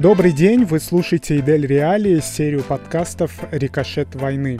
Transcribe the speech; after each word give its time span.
Добрый 0.00 0.32
день, 0.32 0.64
вы 0.64 0.80
слушаете 0.80 1.40
Идель 1.40 1.66
Реалии, 1.66 2.20
серию 2.20 2.62
подкастов 2.62 3.38
«Рикошет 3.50 4.14
войны». 4.14 4.58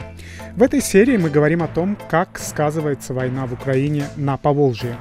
В 0.55 0.61
этой 0.61 0.81
серии 0.81 1.17
мы 1.17 1.31
говорим 1.31 1.63
о 1.63 1.67
том, 1.67 1.97
как 2.11 2.37
сказывается 2.37 3.15
война 3.15 3.47
в 3.47 3.53
Украине 3.53 4.05
на 4.17 4.37
Поволжье. 4.37 4.95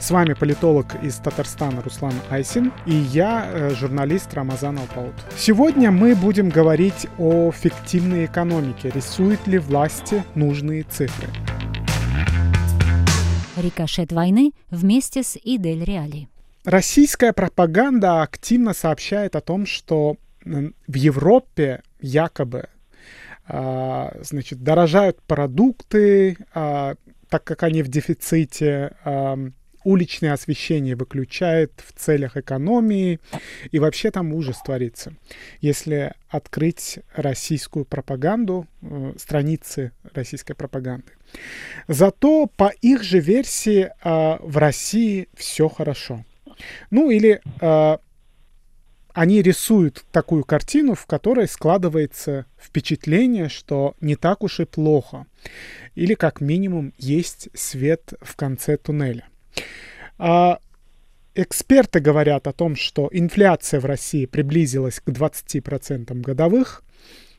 С 0.00 0.10
вами 0.10 0.32
политолог 0.32 0.86
из 1.02 1.16
Татарстана 1.16 1.82
Руслан 1.82 2.14
Айсин 2.30 2.72
и 2.86 2.94
я, 2.94 3.46
э, 3.46 3.74
журналист 3.74 4.32
Рамазан 4.32 4.78
Алпаут. 4.78 5.12
Сегодня 5.36 5.90
мы 5.90 6.14
будем 6.14 6.48
говорить 6.48 7.06
о 7.18 7.52
фиктивной 7.52 8.24
экономике. 8.24 8.90
Рисуют 8.94 9.46
ли 9.46 9.58
власти 9.58 10.24
нужные 10.34 10.84
цифры? 10.84 11.28
Рикошет 13.58 14.10
войны 14.10 14.52
вместе 14.70 15.22
с 15.22 15.36
Идель 15.44 15.84
Реали. 15.84 16.31
Российская 16.64 17.32
пропаганда 17.32 18.22
активно 18.22 18.72
сообщает 18.72 19.34
о 19.34 19.40
том, 19.40 19.66
что 19.66 20.16
в 20.44 20.94
Европе 20.94 21.82
якобы 22.00 22.68
а, 23.46 24.16
значит, 24.22 24.62
дорожают 24.62 25.20
продукты, 25.22 26.36
а, 26.54 26.94
так 27.28 27.42
как 27.42 27.64
они 27.64 27.82
в 27.82 27.88
дефиците, 27.88 28.94
а, 29.04 29.36
уличное 29.84 30.32
освещение 30.32 30.94
выключает 30.94 31.72
в 31.84 31.98
целях 31.98 32.36
экономии, 32.36 33.18
и 33.72 33.80
вообще 33.80 34.12
там 34.12 34.32
ужас 34.32 34.62
творится. 34.64 35.12
Если 35.60 36.12
открыть 36.28 37.00
российскую 37.16 37.84
пропаганду, 37.84 38.68
э, 38.80 39.14
страницы 39.18 39.90
российской 40.14 40.54
пропаганды. 40.54 41.10
Зато 41.88 42.46
по 42.46 42.68
их 42.80 43.02
же 43.02 43.18
версии 43.18 43.90
в 44.04 44.56
России 44.56 45.28
все 45.34 45.68
хорошо. 45.68 46.24
Ну 46.90 47.10
или 47.10 47.40
э, 47.60 47.96
они 49.14 49.42
рисуют 49.42 50.04
такую 50.10 50.44
картину, 50.44 50.94
в 50.94 51.06
которой 51.06 51.46
складывается 51.46 52.46
впечатление, 52.58 53.48
что 53.48 53.94
не 54.00 54.16
так 54.16 54.42
уж 54.42 54.60
и 54.60 54.64
плохо. 54.64 55.26
Или 55.94 56.14
как 56.14 56.40
минимум 56.40 56.94
есть 56.98 57.48
свет 57.54 58.14
в 58.20 58.36
конце 58.36 58.76
туннеля. 58.76 59.26
А, 60.18 60.58
эксперты 61.34 62.00
говорят 62.00 62.46
о 62.46 62.52
том, 62.52 62.76
что 62.76 63.08
инфляция 63.12 63.80
в 63.80 63.84
России 63.84 64.26
приблизилась 64.26 65.00
к 65.00 65.08
20% 65.08 66.14
годовых. 66.20 66.82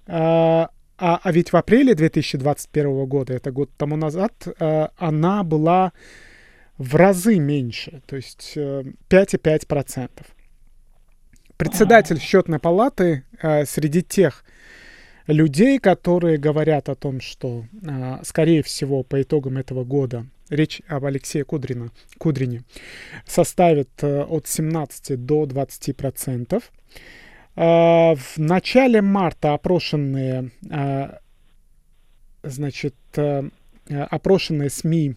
А, 0.05 0.70
а, 0.98 1.20
а 1.23 1.31
ведь 1.31 1.52
в 1.52 1.58
апреле 1.58 1.95
2021 1.95 3.05
года, 3.05 3.33
это 3.33 3.52
год 3.52 3.72
тому 3.78 3.95
назад, 3.95 4.33
а, 4.59 4.92
она 4.98 5.44
была 5.44 5.92
в 6.78 6.96
разы 6.96 7.40
меньше, 7.40 8.02
то 8.06 8.16
есть 8.16 8.54
5,5%. 8.56 10.10
Э, 10.10 10.24
Председатель 11.58 12.20
счетной 12.20 12.60
палаты 12.60 13.24
э, 13.42 13.66
среди 13.66 14.02
тех 14.02 14.44
людей, 15.28 15.80
которые 15.80 16.38
говорят 16.38 16.90
о 16.90 16.96
том, 16.96 17.22
что, 17.22 17.66
э, 17.82 18.18
скорее 18.24 18.64
всего, 18.64 19.04
по 19.04 19.22
итогам 19.22 19.58
этого 19.58 19.84
года 19.84 20.26
речь 20.50 20.82
об 20.88 21.06
Алексее 21.06 21.46
Кудрина, 21.46 21.92
Кудрине 22.18 22.64
составит 23.26 24.04
от 24.04 24.48
17 24.48 25.16
до 25.26 25.46
20 25.46 25.96
процентов. 25.96 26.72
В 27.56 28.18
начале 28.38 29.02
марта 29.02 29.54
опрошенные, 29.54 30.52
значит, 32.44 32.96
опрошенные 33.88 34.70
СМИ 34.70 35.16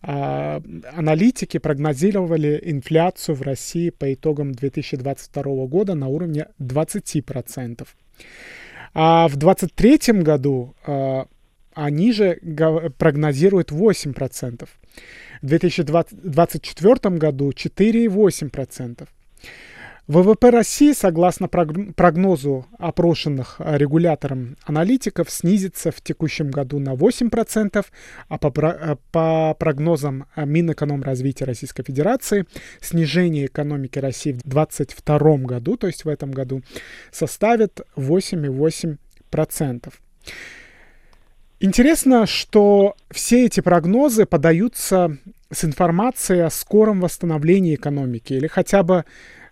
аналитики 0.00 1.58
прогнозировали 1.58 2.60
инфляцию 2.62 3.34
в 3.34 3.42
России 3.42 3.90
по 3.90 4.12
итогам 4.14 4.52
2022 4.52 5.66
года 5.66 5.94
на 5.94 6.08
уровне 6.08 6.46
20%. 6.60 7.86
А 8.94 9.28
в 9.28 9.36
2023 9.36 10.22
году 10.22 10.74
а, 10.86 11.26
они 11.74 12.12
же 12.12 12.40
прогнозируют 12.98 13.70
8%. 13.70 14.68
В 15.42 15.46
2024 15.46 17.16
году 17.16 17.50
4,8%. 17.50 19.08
ВВП 20.08 20.50
России, 20.50 20.92
согласно 20.92 21.48
прогнозу 21.48 22.66
опрошенных 22.78 23.56
э, 23.58 23.76
регулятором 23.76 24.56
аналитиков, 24.64 25.30
снизится 25.30 25.90
в 25.90 26.00
текущем 26.00 26.50
году 26.50 26.78
на 26.78 26.94
8%, 26.94 27.84
а 28.28 28.38
по, 28.38 28.50
э, 28.50 28.96
прогнозам 29.58 30.24
э, 30.34 30.46
Минэкономразвития 30.46 31.46
Российской 31.46 31.82
Федерации 31.82 32.46
снижение 32.80 33.44
экономики 33.46 33.98
России 33.98 34.32
в 34.32 34.42
2022 34.44 35.36
году, 35.38 35.76
то 35.76 35.86
есть 35.86 36.06
в 36.06 36.08
этом 36.08 36.30
году, 36.30 36.62
составит 37.12 37.82
8,8%. 37.96 39.92
Интересно, 41.60 42.24
что 42.24 42.96
все 43.10 43.44
эти 43.44 43.60
прогнозы 43.60 44.24
подаются 44.24 45.18
с 45.50 45.64
информацией 45.64 46.40
о 46.40 46.50
скором 46.50 47.00
восстановлении 47.02 47.74
экономики 47.74 48.32
или 48.32 48.46
хотя 48.46 48.82
бы 48.82 49.04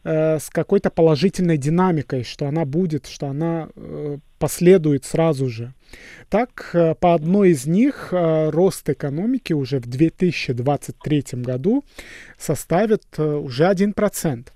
э, 0.07 0.39
с 0.39 0.51
какой-то 0.51 0.91
положительной 0.91 1.59
динамикой, 1.59 2.23
что 2.23 2.47
она 2.47 2.65
будет, 2.65 3.07
что 3.07 3.27
она 3.27 3.69
э, 3.75 4.19
последует 4.39 5.05
сразу 5.05 5.49
же. 5.49 5.75
Так, 6.29 6.71
э, 6.73 6.95
по 6.95 7.15
одной 7.15 7.51
из 7.51 7.67
них 7.67 8.09
рост 8.13 8.89
экономики 8.89 9.53
уже 9.53 9.79
в 9.81 9.87
2023 9.87 11.25
году 11.35 11.85
составит 12.39 13.19
уже 13.19 13.65
1%. 13.65 14.47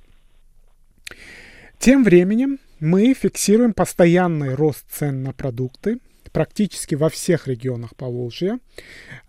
Тем 1.78 2.04
временем 2.04 2.58
мы 2.78 3.14
фиксируем 3.14 3.72
постоянный 3.72 4.54
рост 4.54 4.84
цен 4.90 5.22
на 5.22 5.32
продукты, 5.32 5.98
практически 6.32 6.94
во 6.94 7.08
всех 7.08 7.48
регионах 7.48 7.94
Поволжья. 7.96 8.58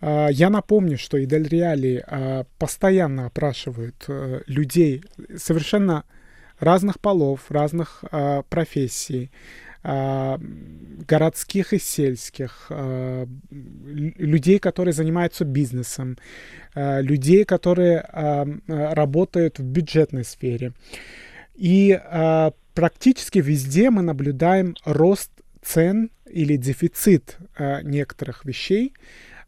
А, 0.00 0.28
я 0.28 0.50
напомню, 0.50 0.98
что 0.98 1.22
Идель 1.22 1.48
Реали 1.48 2.04
а, 2.06 2.44
постоянно 2.58 3.26
опрашивает 3.26 4.04
э, 4.08 4.42
людей 4.46 5.02
совершенно 5.36 6.04
разных 6.58 7.00
полов, 7.00 7.50
разных 7.50 8.04
а, 8.10 8.42
профессий, 8.42 9.30
городских 9.84 11.72
и 11.72 11.80
сельских, 11.80 12.70
людей, 13.50 14.60
которые 14.60 14.94
занимаются 14.94 15.44
бизнесом, 15.44 16.18
людей, 16.76 17.44
которые 17.44 18.06
работают 18.68 19.58
в 19.58 19.64
бюджетной 19.64 20.24
сфере. 20.24 20.72
И 21.56 22.00
практически 22.74 23.38
везде 23.38 23.90
мы 23.90 24.02
наблюдаем 24.02 24.76
рост 24.84 25.32
цен 25.62 26.10
или 26.32 26.56
дефицит 26.56 27.38
э, 27.56 27.82
некоторых 27.82 28.44
вещей, 28.44 28.94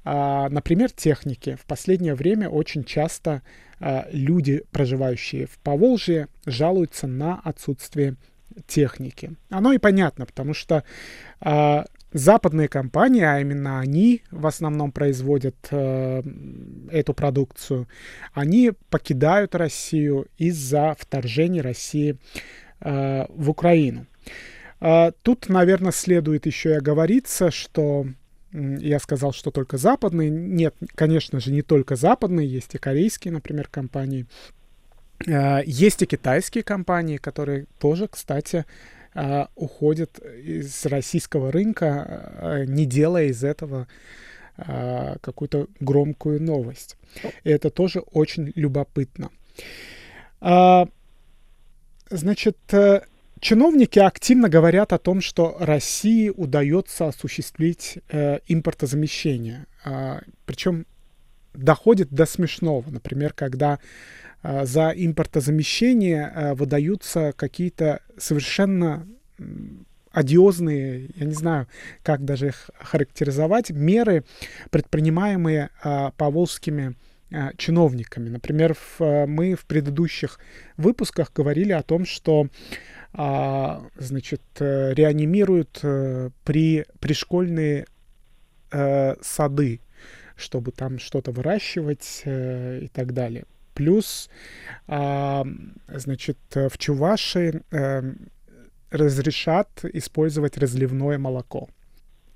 э, 0.05 0.49
например, 0.49 0.91
техники. 0.91 1.57
В 1.61 1.65
последнее 1.65 2.15
время 2.15 2.49
очень 2.49 2.85
часто 2.85 3.43
э, 3.81 4.03
люди, 4.13 4.65
проживающие 4.71 5.47
в 5.47 5.59
Поволжье, 5.59 6.29
жалуются 6.47 7.07
на 7.07 7.41
отсутствие 7.43 8.17
техники. 8.67 9.33
Оно 9.51 9.73
и 9.73 9.79
понятно, 9.79 10.27
потому 10.27 10.55
что 10.55 10.85
э, 11.41 11.85
западные 12.13 12.69
компании, 12.69 13.23
а 13.23 13.41
именно 13.41 13.81
они 13.81 14.23
в 14.31 14.47
основном 14.47 14.93
производят 14.93 15.57
эту 15.65 17.15
продукцию, 17.15 17.89
они 18.33 18.71
покидают 18.89 19.57
Россию 19.57 20.29
из-за 20.39 20.95
вторжения 20.97 21.61
России 21.61 22.17
в 22.79 23.51
Украину. 23.51 24.07
А, 24.87 25.13
тут, 25.23 25.49
наверное, 25.49 25.93
следует 25.93 26.45
еще 26.45 26.73
и 26.73 26.75
оговориться, 26.75 27.51
что 27.51 28.07
я 28.53 28.99
сказал, 28.99 29.33
что 29.33 29.51
только 29.51 29.79
западные. 29.79 30.29
Нет, 30.29 30.77
конечно 30.95 31.41
же, 31.41 31.53
не 31.53 31.63
только 31.63 31.97
западные, 31.97 32.47
есть 32.47 32.75
и 32.75 32.79
корейские, 32.79 33.33
например, 33.33 33.67
компании. 33.69 34.27
А, 35.27 35.63
есть 35.65 36.03
и 36.03 36.07
китайские 36.07 36.65
компании, 36.65 37.17
которые 37.17 37.65
тоже, 37.79 38.09
кстати, 38.09 38.67
а, 39.15 39.49
уходят 39.55 40.19
из 40.19 40.85
российского 40.85 41.51
рынка, 41.51 42.67
не 42.69 42.85
делая 42.85 43.29
из 43.29 43.43
этого 43.43 43.89
какую-то 44.57 45.67
громкую 45.81 46.41
новость. 46.41 46.97
И 47.43 47.51
это 47.51 47.71
тоже 47.71 48.01
очень 48.01 48.53
любопытно. 48.55 49.31
Значит, 52.11 52.59
э, 52.71 53.01
Чиновники 53.45 53.99
активно 53.99 54.49
говорят 54.49 54.95
о 54.95 54.99
том, 54.99 55.21
что 55.21 55.55
России 55.61 56.31
удается 56.31 57.09
осуществить 57.09 57.99
э, 58.09 58.39
импортозамещение. 58.47 59.67
Э, 59.85 60.21
причем 60.47 60.87
доходит 61.53 62.09
до 62.09 62.25
смешного. 62.25 62.91
Например, 62.91 63.35
когда 63.35 63.81
э, 64.43 64.65
за 64.65 64.95
импортозамещение 64.97 66.33
э, 66.35 66.55
выдаются 66.55 67.35
какие-то 67.37 68.01
совершенно 68.17 69.07
одиозные, 70.11 71.11
я 71.15 71.27
не 71.27 71.35
знаю, 71.35 71.69
как 72.03 72.25
даже 72.25 72.47
их 72.47 72.71
характеризовать, 72.81 73.69
меры, 73.69 74.25
предпринимаемые 74.71 75.69
э, 75.85 76.13
поволжскими 76.17 76.93
э, 76.93 76.95
чиновниками. 77.57 78.29
Например, 78.29 78.75
в, 78.75 79.27
мы 79.27 79.55
в 79.55 79.65
предыдущих 79.67 80.39
выпусках 80.77 81.33
говорили 81.33 81.73
о 81.73 81.83
том, 81.83 82.05
что 82.05 82.49
а, 83.13 83.83
значит, 83.97 84.43
реанимируют 84.59 85.79
при 86.45 86.85
пришкольные 87.01 87.87
сады, 88.71 89.81
чтобы 90.37 90.73
там 90.73 90.99
что-то 90.99 91.31
выращивать 91.31 92.23
и 92.25 92.91
так 92.93 93.15
далее. 93.15 93.45
Плюс, 93.75 94.29
а, 94.89 95.47
значит, 95.89 96.39
в 96.55 96.77
Чувашии 96.79 97.63
разрешат 98.91 99.85
использовать 99.93 100.57
разливное 100.57 101.19
молоко. 101.19 101.69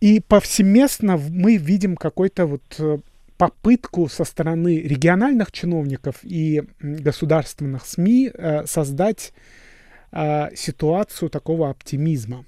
И 0.01 0.21
повсеместно 0.21 1.17
мы 1.17 1.57
видим 1.57 1.97
какой-то 1.97 2.47
вот 2.47 2.63
э, 2.79 2.99
попытку 3.39 4.09
со 4.09 4.25
стороны 4.25 4.81
региональных 4.81 5.53
чиновников 5.53 6.17
и 6.23 6.65
государственных 6.81 7.87
СМИ 7.87 8.31
э, 8.35 8.67
создать 8.67 9.33
э, 10.13 10.55
ситуацию 10.55 11.31
такого 11.31 11.71
оптимизма. 11.71 12.45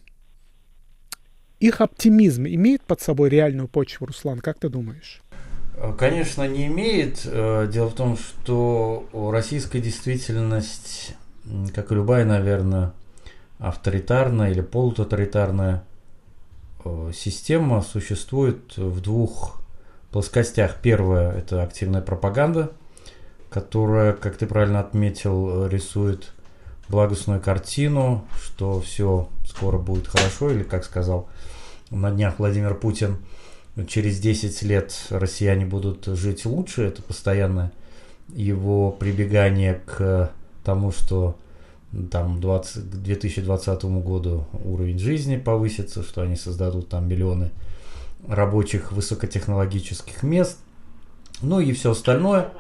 Их 1.61 1.81
оптимизм 1.81 2.47
имеет 2.47 2.83
под 2.83 3.01
собой 3.01 3.31
реальную 3.31 3.69
почву, 3.69 4.07
Руслан, 4.07 4.41
как 4.41 4.59
ты 4.59 4.69
думаешь? 4.69 5.23
Конечно, 5.99 6.47
не 6.47 6.67
имеет. 6.67 7.23
Дело 7.23 7.89
в 7.89 7.95
том, 7.95 8.17
что 8.19 9.09
российская 9.33 9.81
действительность, 9.81 11.15
как 11.75 11.93
и 11.93 11.95
любая, 11.95 12.25
наверное, 12.25 12.93
авторитарная 13.61 14.51
или 14.51 14.63
полутоталитарная 14.63 15.85
э, 16.85 17.13
система 17.15 17.83
существует 17.83 18.77
в 18.77 19.01
двух 19.01 19.60
плоскостях. 20.11 20.77
Первая– 20.83 21.33
это 21.37 21.63
активная 21.63 22.01
пропаганда, 22.03 22.73
которая, 23.49 24.13
как 24.13 24.37
ты 24.37 24.47
правильно 24.47 24.81
отметил, 24.81 25.67
рисует 25.67 26.33
благостную 26.89 27.41
картину, 27.41 28.25
что 28.43 28.81
все 28.81 29.29
скоро 29.47 29.79
будет 29.79 30.09
хорошо, 30.09 30.51
или, 30.51 30.63
как 30.63 30.85
сказал 30.85 31.29
на 31.91 32.11
днях 32.11 32.39
Владимир 32.39 32.75
Путин, 32.75 33.19
через 33.89 34.19
10 34.21 34.63
лет 34.63 34.95
россияне 35.11 35.67
будут 35.67 36.07
жить 36.07 36.45
лучше. 36.45 36.83
Это 36.83 37.03
постоянное 37.03 37.73
его 38.29 38.91
прибегание 38.91 39.81
к 39.87 40.31
тому, 40.65 40.93
что 40.93 41.37
там 42.11 42.41
20, 42.41 42.91
к 42.91 42.95
2020 42.97 43.85
году 43.85 44.47
уровень 44.65 44.99
жизни 44.99 45.37
повысится, 45.37 46.03
что 46.03 46.23
они 46.23 46.37
создадут 46.37 46.89
там 46.89 47.09
миллионы 47.09 47.51
рабочих 48.29 48.93
высокотехнологических 48.93 50.23
мест, 50.23 50.59
ну 51.43 51.61
и 51.61 51.73
все 51.73 51.93
остальное. 51.93 52.53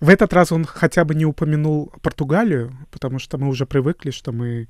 В 0.00 0.08
этот 0.08 0.32
раз 0.32 0.52
он 0.52 0.64
хотя 0.64 1.04
бы 1.04 1.14
не 1.14 1.24
упомянул 1.24 1.92
Португалию, 2.02 2.76
потому 2.90 3.18
что 3.18 3.38
мы 3.38 3.48
уже 3.48 3.64
привыкли, 3.64 4.10
что 4.10 4.32
мы 4.32 4.68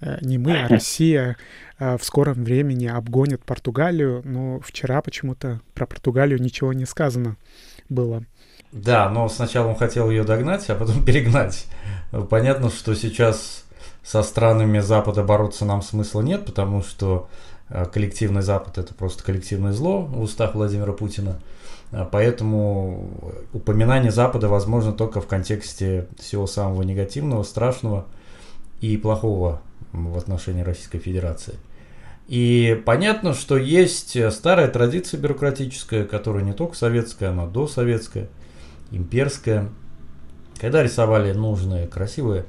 э, 0.00 0.18
не 0.20 0.38
мы, 0.38 0.62
а 0.62 0.68
Россия 0.68 1.36
э, 1.78 1.96
в 1.96 2.04
скором 2.04 2.44
времени 2.44 2.86
обгонит 2.86 3.42
Португалию, 3.44 4.22
но 4.24 4.60
вчера 4.60 5.00
почему-то 5.02 5.60
про 5.74 5.86
Португалию 5.86 6.40
ничего 6.40 6.72
не 6.72 6.84
сказано 6.84 7.36
было. 7.88 8.24
Да, 8.72 9.08
но 9.08 9.28
сначала 9.28 9.68
он 9.68 9.76
хотел 9.76 10.10
ее 10.10 10.22
догнать, 10.22 10.68
а 10.68 10.74
потом 10.74 11.04
перегнать. 11.04 11.66
Понятно, 12.28 12.70
что 12.70 12.94
сейчас 12.94 13.64
со 14.02 14.22
странами 14.22 14.78
Запада 14.80 15.22
бороться 15.22 15.64
нам 15.64 15.82
смысла 15.82 16.20
нет, 16.20 16.44
потому 16.44 16.82
что 16.82 17.28
коллективный 17.92 18.42
Запад 18.42 18.78
это 18.78 18.94
просто 18.94 19.22
коллективное 19.24 19.72
зло 19.72 20.02
в 20.02 20.20
устах 20.20 20.54
Владимира 20.54 20.92
Путина. 20.92 21.40
А 21.92 22.04
поэтому 22.04 23.10
упоминание 23.52 24.12
Запада 24.12 24.48
возможно 24.48 24.92
только 24.92 25.20
в 25.20 25.26
контексте 25.26 26.06
всего 26.18 26.46
самого 26.46 26.82
негативного, 26.82 27.42
страшного 27.42 28.06
и 28.80 28.96
плохого 28.96 29.60
в 29.92 30.16
отношении 30.16 30.62
Российской 30.62 30.98
Федерации. 30.98 31.54
И 32.28 32.80
понятно, 32.86 33.34
что 33.34 33.56
есть 33.56 34.16
старая 34.32 34.68
традиция 34.68 35.18
бюрократическая, 35.18 36.04
которая 36.04 36.44
не 36.44 36.52
только 36.52 36.76
советская, 36.76 37.30
она 37.30 37.46
досоветская– 37.46 38.28
имперская. 38.90 39.68
Когда 40.60 40.82
рисовали 40.82 41.32
нужные 41.32 41.86
красивые 41.86 42.44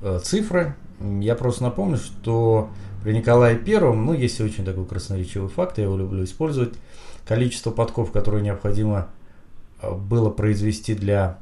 э, 0.00 0.20
цифры, 0.22 0.76
я 1.20 1.34
просто 1.34 1.64
напомню, 1.64 1.96
что 1.96 2.70
при 3.02 3.12
Николае 3.12 3.56
Первом, 3.56 4.06
ну, 4.06 4.12
есть 4.12 4.40
очень 4.40 4.64
такой 4.64 4.86
красноречивый 4.86 5.48
факт, 5.48 5.78
я 5.78 5.84
его 5.84 5.96
люблю 5.96 6.24
использовать, 6.24 6.74
количество 7.26 7.70
подков, 7.70 8.12
которые 8.12 8.42
необходимо 8.42 9.08
э, 9.80 9.92
было 9.92 10.30
произвести 10.30 10.94
для 10.94 11.38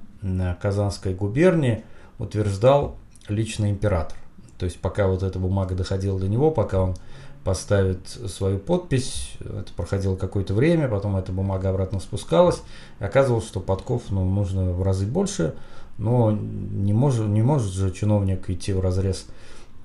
Казанской 0.61 1.15
губернии, 1.15 1.83
утверждал 2.19 2.97
лично 3.29 3.71
император. 3.71 4.19
То 4.59 4.67
есть 4.67 4.79
пока 4.79 5.07
вот 5.07 5.23
эта 5.23 5.39
бумага 5.39 5.75
доходила 5.75 6.21
до 6.21 6.29
него, 6.29 6.51
пока 6.51 6.83
он 6.83 6.97
поставит 7.45 8.07
свою 8.09 8.59
подпись. 8.59 9.33
Это 9.41 9.73
проходило 9.75 10.17
какое-то 10.17 10.53
время, 10.53 10.89
потом 10.89 11.17
эта 11.17 11.33
бумага 11.33 11.71
обратно 11.71 12.01
спускалась. 12.01 12.61
И 13.01 13.05
оказывалось, 13.05 13.47
что 13.47 13.61
подков 13.61 14.03
ну, 14.11 14.25
нужно 14.29 14.73
в 14.73 14.83
разы 14.83 15.07
больше, 15.07 15.55
но 15.97 16.33
не 16.33 16.93
может, 16.93 17.27
не 17.29 17.43
может 17.43 17.73
же 17.73 17.91
чиновник 17.93 18.51
идти 18.51 18.75
в 18.75 18.81
разрез 18.81 19.27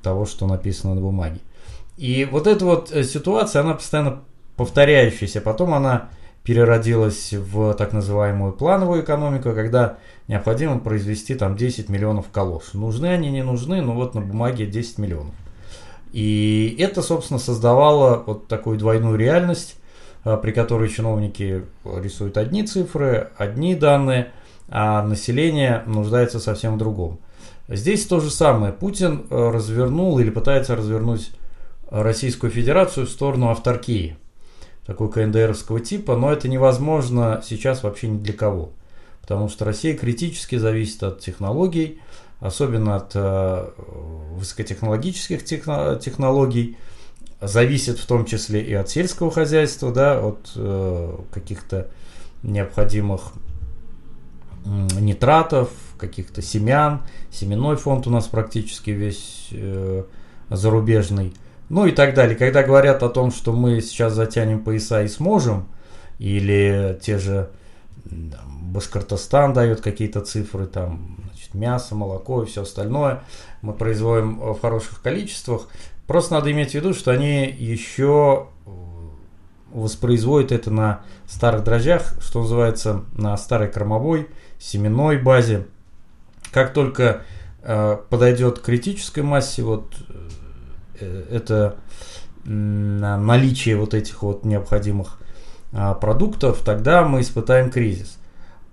того, 0.02 0.26
что 0.26 0.48
написано 0.48 0.96
на 0.96 1.02
бумаге. 1.02 1.40
И 1.98 2.28
вот 2.30 2.48
эта 2.48 2.66
вот 2.66 2.92
э, 2.92 3.04
ситуация, 3.04 3.62
она 3.62 3.76
постоянно 3.76 4.24
повторяющаяся. 4.58 5.42
Потом 5.42 5.74
она 5.74 6.10
переродилась 6.44 7.34
в 7.34 7.74
так 7.74 7.94
называемую 7.94 8.54
плановую 8.54 9.04
экономику, 9.04 9.54
когда 9.54 9.98
необходимо 10.28 10.80
произвести 10.80 11.36
там 11.36 11.56
10 11.56 11.90
миллионов 11.90 12.30
калош. 12.32 12.74
Нужны 12.74 13.08
они, 13.08 13.32
не 13.32 13.44
нужны, 13.44 13.82
но 13.82 13.94
вот 13.94 14.14
на 14.14 14.22
бумаге 14.22 14.68
10 14.68 15.00
миллионов. 15.00 15.34
И 16.12 16.76
это, 16.80 17.02
собственно, 17.02 17.40
создавало 17.40 18.24
вот 18.26 18.48
такую 18.48 18.78
двойную 18.78 19.18
реальность, 19.18 19.76
а, 20.24 20.38
при 20.38 20.52
которой 20.52 20.88
чиновники 20.88 21.66
рисуют 21.84 22.38
одни 22.38 22.64
цифры, 22.64 23.32
одни 23.38 23.76
данные, 23.76 24.32
а 24.70 25.02
население 25.02 25.84
нуждается 25.88 26.40
совсем 26.40 26.76
в 26.76 26.78
другом. 26.78 27.20
Здесь 27.68 28.06
то 28.06 28.20
же 28.20 28.30
самое. 28.30 28.72
Путин 28.72 29.26
э, 29.30 29.50
развернул 29.50 30.20
или 30.20 30.30
пытается 30.30 30.76
развернуть 30.76 31.32
Российскую 31.90 32.52
Федерацию 32.52 33.06
в 33.06 33.10
сторону 33.10 33.50
авторкии, 33.50 34.18
такой 34.86 35.12
КНДРовского 35.12 35.80
типа, 35.80 36.16
но 36.16 36.32
это 36.32 36.48
невозможно 36.48 37.42
сейчас 37.46 37.84
вообще 37.84 38.08
ни 38.08 38.18
для 38.18 38.34
кого, 38.34 38.72
потому 39.22 39.50
что 39.50 39.66
Россия 39.66 39.96
критически 39.96 40.58
зависит 40.58 41.04
от 41.04 41.20
технологий, 41.20 42.00
особенно 42.40 42.98
от 42.98 43.12
э, 43.16 43.70
высокотехнологических 44.32 45.44
техно- 45.44 46.00
технологий, 46.00 46.78
зависит 47.42 48.00
в 48.00 48.06
том 48.06 48.26
числе 48.26 48.62
и 48.62 48.74
от 48.74 48.90
сельского 48.90 49.32
хозяйства, 49.32 49.92
да, 49.92 50.20
от 50.20 50.52
э, 50.56 51.18
каких-то 51.32 51.90
необходимых 52.44 53.34
нитратов, 54.66 55.70
каких-то 55.98 56.42
семян. 56.42 57.02
Семенной 57.32 57.76
фонд 57.76 58.08
у 58.08 58.10
нас 58.10 58.28
практически 58.28 58.90
весь 58.90 59.50
э, 59.52 60.04
зарубежный. 60.50 61.34
Ну 61.70 61.86
и 61.86 61.92
так 61.92 62.14
далее. 62.14 62.36
Когда 62.36 62.64
говорят 62.64 63.04
о 63.04 63.10
том, 63.10 63.32
что 63.32 63.52
мы 63.52 63.82
сейчас 63.82 64.14
затянем 64.14 64.64
пояса 64.64 65.04
и 65.04 65.08
сможем, 65.08 65.68
или 66.20 66.98
те 67.02 67.18
же 67.18 67.50
Башкортостан 68.06 69.54
дает 69.54 69.82
какие-то 69.82 70.22
цифры, 70.22 70.68
там 70.68 71.18
мясо, 71.56 71.96
молоко 71.96 72.44
и 72.44 72.46
все 72.46 72.64
остальное 72.64 73.22
мы 73.62 73.74
производим 73.74 74.38
в 74.54 74.60
хороших 74.60 75.02
количествах. 75.02 75.68
Просто 76.06 76.36
надо 76.36 76.52
иметь 76.52 76.72
в 76.72 76.74
виду, 76.76 76.94
что 76.94 77.12
они 77.12 77.50
еще 77.50 78.48
э, 78.66 78.70
воспроизводят 79.72 80.52
это 80.52 80.70
на 80.70 81.02
старых 81.28 81.64
дрожжах, 81.64 82.14
что 82.22 82.42
называется, 82.42 83.06
на 83.14 83.36
старой 83.38 83.72
кормовой, 83.72 84.28
семенной 84.60 85.18
базе. 85.18 85.66
Как 86.52 86.74
только 86.74 87.24
э, 87.64 87.98
подойдет 88.10 88.60
к 88.60 88.66
критической 88.66 89.24
массе, 89.24 89.64
вот 89.64 89.96
э, 90.10 90.30
это 91.00 91.76
э, 92.46 92.50
наличие 92.50 93.78
вот 93.78 93.94
этих 93.94 94.24
вот 94.24 94.46
необходимых 94.46 95.20
э, 95.72 95.96
продуктов, 96.00 96.62
тогда 96.64 97.04
мы 97.04 97.22
испытаем 97.22 97.72
кризис. 97.72 98.18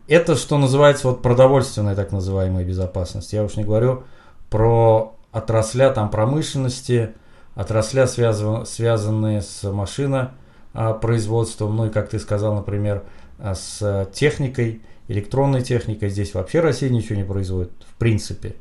Это, 0.08 0.34
что 0.36 0.58
называется, 0.58 1.08
вот 1.08 1.22
продовольственная 1.22 1.94
так 1.94 2.12
называемая 2.12 2.64
безопасность. 2.64 3.32
Я 3.32 3.44
уж 3.44 3.56
не 3.56 3.64
говорю 3.64 4.04
про 4.50 5.16
отрасля 5.30 5.90
там 5.90 6.10
промышленности, 6.10 7.14
отрасля, 7.54 8.06
связан, 8.06 8.66
связанные 8.66 9.40
с 9.42 9.62
машинопроизводством, 9.62 11.76
ну 11.76 11.86
и, 11.86 11.90
как 11.90 12.10
ты 12.10 12.18
сказал, 12.18 12.54
например, 12.54 13.04
а, 13.38 13.54
с 13.54 14.10
техникой, 14.12 14.82
электронной 15.08 15.62
техникой. 15.62 16.10
Здесь 16.10 16.34
вообще 16.34 16.60
Россия 16.60 16.90
ничего 16.90 17.16
не 17.16 17.24
производит, 17.24 17.72
в 17.88 17.94
принципе. 17.94 18.56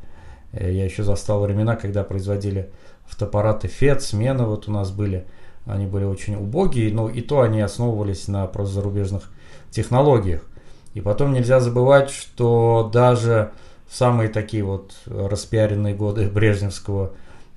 Э, 0.51 0.71
я 0.71 0.85
еще 0.85 1.03
застал 1.03 1.41
времена, 1.41 1.75
когда 1.75 2.03
производили 2.03 2.69
фотоаппараты 3.11 3.67
FED, 3.67 3.99
смены 3.99 4.45
вот 4.45 4.67
у 4.67 4.71
нас 4.71 4.91
были. 4.91 5.25
Они 5.65 5.85
были 5.85 6.05
очень 6.05 6.35
убогие, 6.35 6.91
но 6.91 7.07
и 7.07 7.21
то 7.21 7.41
они 7.41 7.61
основывались 7.61 8.27
на 8.27 8.47
просто 8.47 8.75
зарубежных 8.75 9.29
технологиях. 9.69 10.41
И 10.93 11.01
потом 11.01 11.33
нельзя 11.33 11.59
забывать, 11.59 12.09
что 12.09 12.89
даже 12.91 13.51
в 13.87 13.95
самые 13.95 14.29
такие 14.29 14.63
вот 14.63 14.93
распиаренные 15.05 15.93
годы 15.93 16.27
брежневского 16.33 17.11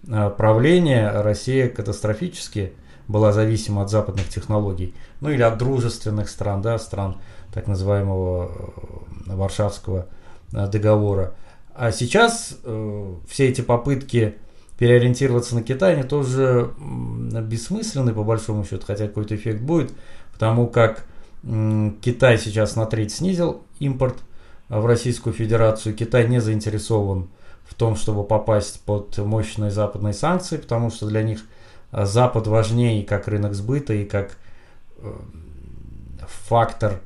э, 0.07 0.31
правления 0.37 1.11
Россия 1.23 1.69
катастрофически 1.69 2.73
была 3.09 3.33
зависима 3.33 3.83
от 3.83 3.91
западных 3.91 4.29
технологий, 4.29 4.95
ну 5.21 5.31
или 5.31 5.43
от 5.43 5.59
дружественных 5.59 6.29
стран, 6.29 6.63
да, 6.63 6.79
стран 6.79 7.17
так 7.53 7.67
называемого 7.67 8.51
э, 9.27 9.35
Варшавского 9.35 10.07
э, 10.53 10.67
договора. 10.69 11.35
А 11.75 11.93
сейчас 11.93 12.57
э, 12.63 13.15
все 13.29 13.49
эти 13.49 13.61
попытки 13.61 14.37
переориентироваться 14.79 15.55
на 15.55 15.63
Китай, 15.63 15.95
они 15.95 16.03
тоже 16.03 16.71
бессмысленны 16.79 18.13
по 18.13 18.25
большому 18.25 18.65
счету, 18.65 18.85
хотя 18.87 19.07
какой-то 19.07 19.37
эффект 19.37 19.61
будет, 19.61 19.93
потому 20.33 20.67
как 20.67 21.05
э, 21.45 21.91
Китай 22.01 22.39
сейчас 22.39 22.77
на 22.77 22.87
треть 22.87 23.13
снизил 23.13 23.63
импорт 23.79 24.17
в 24.69 24.85
Российскую 24.87 25.33
Федерацию. 25.33 25.95
Китай 25.95 26.29
не 26.29 26.41
заинтересован 26.41 27.29
в 27.65 27.75
том, 27.75 27.97
чтобы 27.97 28.25
попасть 28.25 28.81
под 28.81 29.17
мощные 29.19 29.71
западные 29.71 30.13
санкции, 30.13 30.57
потому 30.57 30.91
что 30.91 31.07
для 31.07 31.23
них 31.23 31.41
Запад 31.93 32.49
важнее 32.49 33.05
как 33.05 33.29
рынок 33.29 33.55
сбыта, 33.55 33.95
и 33.95 34.05
как 34.05 34.37
э, 34.99 35.13
фактор 36.27 37.01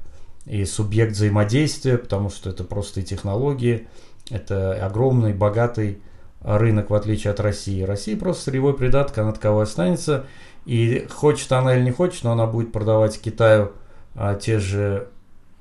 и 0.47 0.65
субъект 0.65 1.13
взаимодействия, 1.13 1.99
потому 1.99 2.31
что 2.31 2.49
это 2.49 2.65
просто 2.65 3.01
и 3.01 3.03
технологии, 3.03 3.87
это 4.31 4.85
огромный, 4.85 5.35
богатый 5.35 5.99
рынок, 6.43 6.91
в 6.91 6.95
отличие 6.95 7.33
от 7.33 7.41
России. 7.41 7.83
Россия 7.83 8.17
просто 8.17 8.45
сырьевой 8.45 8.75
придаток, 8.75 9.19
она 9.19 9.33
таковой 9.33 9.65
останется. 9.65 10.27
И 10.67 11.07
хочет 11.11 11.51
она 11.53 11.77
или 11.77 11.85
не 11.85 11.91
хочет, 11.91 12.25
но 12.25 12.33
она 12.33 12.47
будет 12.47 12.73
продавать 12.73 13.21
Китаю 13.21 13.73
а, 14.15 14.35
те 14.35 14.59
же 14.59 15.09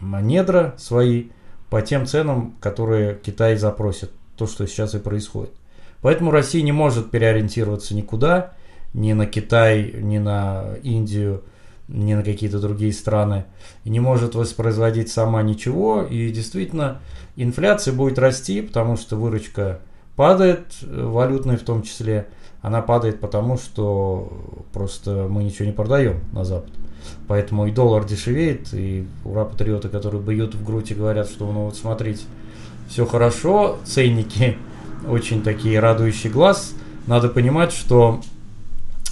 недра 0.02 0.76
свои 0.78 1.28
по 1.70 1.82
тем 1.82 2.06
ценам, 2.06 2.56
которые 2.60 3.16
Китай 3.16 3.56
запросит. 3.58 4.12
То, 4.38 4.46
что 4.46 4.68
сейчас 4.68 4.94
и 4.94 5.00
происходит. 5.00 5.52
Поэтому 6.02 6.30
Россия 6.30 6.62
не 6.62 6.72
может 6.72 7.10
переориентироваться 7.10 7.96
никуда, 7.96 8.54
ни 8.94 9.14
на 9.14 9.26
Китай, 9.26 9.96
ни 10.00 10.20
на 10.20 10.76
Индию, 10.84 11.44
ни 11.88 12.14
на 12.14 12.22
какие-то 12.22 12.60
другие 12.60 12.94
страны. 12.94 13.46
И 13.84 13.90
не 13.90 14.00
может 14.00 14.36
воспроизводить 14.36 15.10
сама 15.10 15.42
ничего. 15.42 16.04
И 16.04 16.30
действительно, 16.30 17.02
инфляция 17.36 17.96
будет 17.96 18.20
расти, 18.20 18.62
потому 18.62 18.96
что 18.96 19.16
выручка 19.16 19.80
падает, 20.18 20.66
э, 20.82 21.06
валютная 21.06 21.58
в 21.58 21.62
том 21.62 21.84
числе. 21.84 22.28
Она 22.62 22.82
падает 22.82 23.22
потому, 23.22 23.58
что 23.58 24.28
просто 24.74 25.28
мы 25.30 25.44
ничего 25.44 25.66
не 25.66 25.72
продаем 25.72 26.20
на 26.34 26.44
Запад. 26.44 26.72
Поэтому 27.28 27.68
и 27.68 27.72
доллар 27.72 28.04
дешевеет, 28.04 28.74
и 28.74 29.08
ура 29.24 29.46
патриоты, 29.46 29.88
которые 29.88 30.22
бьют 30.22 30.56
в 30.56 30.66
грудь 30.66 30.92
и 30.92 30.96
говорят, 30.96 31.30
что 31.30 31.50
ну 31.50 31.66
вот 31.66 31.78
смотрите, 31.78 32.24
все 32.90 33.06
хорошо, 33.06 33.78
ценники 33.86 34.58
очень 35.08 35.44
такие 35.44 35.80
радующие 35.80 36.34
глаз. 36.34 36.74
Надо 37.06 37.30
понимать, 37.30 37.72
что 37.72 38.20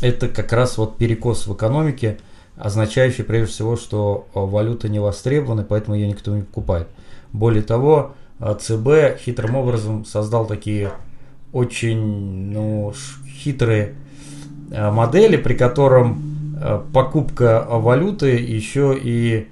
это 0.02 0.28
как 0.28 0.52
раз 0.52 0.78
вот 0.78 0.98
перекос 0.98 1.46
в 1.48 1.54
экономике, 1.54 2.18
означающий 2.58 3.24
прежде 3.24 3.54
всего, 3.54 3.78
что 3.78 4.28
э, 4.34 4.40
валюта 4.40 4.90
не 4.90 5.00
востребована, 5.00 5.64
поэтому 5.64 5.96
ее 5.96 6.08
никто 6.08 6.36
не 6.36 6.42
покупает. 6.42 6.88
Более 7.32 7.64
того, 7.64 8.16
ЦБ 8.40 9.20
хитрым 9.20 9.56
образом 9.56 10.06
создал 10.06 10.46
такие 10.46 10.92
очень 11.54 12.52
ну, 12.52 12.94
хитрые 13.28 13.96
э, 14.72 14.92
модели, 14.92 15.38
при 15.38 15.54
котором 15.54 16.36
покупка 16.94 17.66
валюты 17.70 18.30
еще 18.30 18.98
и 18.98 19.50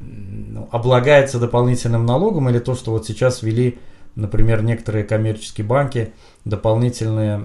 ну, 0.00 0.68
облагается 0.72 1.38
дополнительным 1.38 2.06
налогом, 2.06 2.48
или 2.48 2.58
то, 2.58 2.74
что 2.74 2.92
вот 2.92 3.06
сейчас 3.06 3.42
ввели, 3.42 3.78
например, 4.14 4.62
некоторые 4.62 5.04
коммерческие 5.04 5.66
банки, 5.66 6.12
дополнительные 6.44 7.42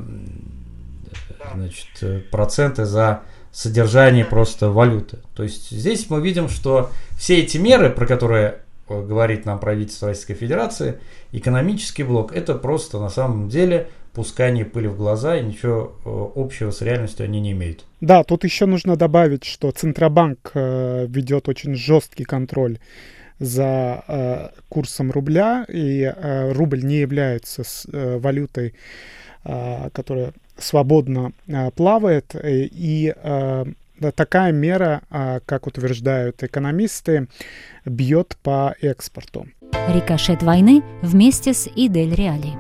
значит, 1.54 2.30
проценты 2.32 2.86
за 2.86 3.22
содержание 3.52 4.24
просто 4.24 4.70
валюты. 4.70 5.20
То 5.36 5.44
есть 5.44 5.70
здесь 5.70 6.10
мы 6.10 6.22
видим, 6.22 6.48
что 6.48 6.90
все 7.18 7.40
эти 7.40 7.58
меры, 7.58 7.90
про 7.90 8.06
которые 8.06 8.48
э, 8.48 8.56
говорит 9.08 9.46
нам 9.46 9.60
правительство 9.60 10.10
Российской 10.10 10.34
Федерации, 10.34 11.00
экономический 11.32 12.04
блок, 12.04 12.34
это 12.34 12.56
просто 12.56 13.00
на 13.00 13.10
самом 13.10 13.50
деле 13.50 13.88
пускание 14.14 14.66
пыли 14.66 14.88
в 14.88 14.98
глаза, 14.98 15.38
и 15.38 15.44
ничего 15.44 15.94
э, 16.04 16.40
общего 16.40 16.72
с 16.72 16.82
реальностью 16.82 17.24
они 17.24 17.40
не 17.40 17.52
имеют. 17.54 17.86
Да, 18.02 18.24
тут 18.24 18.44
еще 18.44 18.66
нужно 18.66 18.96
добавить, 18.96 19.44
что 19.44 19.72
Центробанк 19.72 20.52
э, 20.54 21.06
ведет 21.08 21.48
очень 21.48 21.76
жесткий 21.76 22.24
контроль 22.24 22.80
за 23.40 24.04
э, 24.08 24.50
курсом 24.70 25.12
рубля, 25.12 25.66
и 25.68 26.02
э, 26.04 26.52
рубль 26.52 26.84
не 26.84 26.98
является 26.98 27.64
с, 27.64 27.88
э, 27.92 28.18
валютой, 28.20 28.74
э, 29.44 29.90
которая 29.94 30.34
свободно 30.58 31.32
э, 31.48 31.72
плавает, 31.72 32.36
э, 32.36 32.68
и 32.72 33.14
э, 33.16 33.66
такая 34.16 34.52
мера, 34.52 35.04
как 35.46 35.68
утверждают 35.68 36.44
экономисты, 36.44 37.28
бьет 37.86 38.38
по 38.42 38.76
экспорту. 38.82 39.48
Рикошет 39.90 40.42
войны 40.42 40.84
вместе 41.02 41.54
с 41.54 41.68
Идель 41.76 42.16
Реали. 42.16 42.54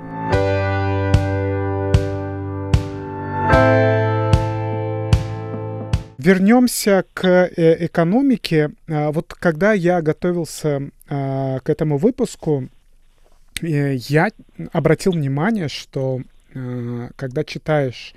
Вернемся 6.18 7.06
к 7.16 7.50
экономике. 7.56 8.72
Вот 8.88 9.34
когда 9.34 9.74
я 9.74 10.02
готовился 10.04 10.92
к 11.08 11.64
этому 11.66 11.98
выпуску, 11.98 12.70
я 13.62 14.30
обратил 14.72 15.14
внимание, 15.14 15.68
что 15.68 16.22
Э, 16.54 17.10
когда 17.16 17.44
читаешь 17.44 18.14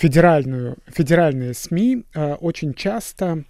федеральную, 0.00 0.78
федеральные 0.86 1.52
СМИ, 1.52 2.04
э, 2.14 2.34
очень 2.36 2.72
часто 2.72 3.44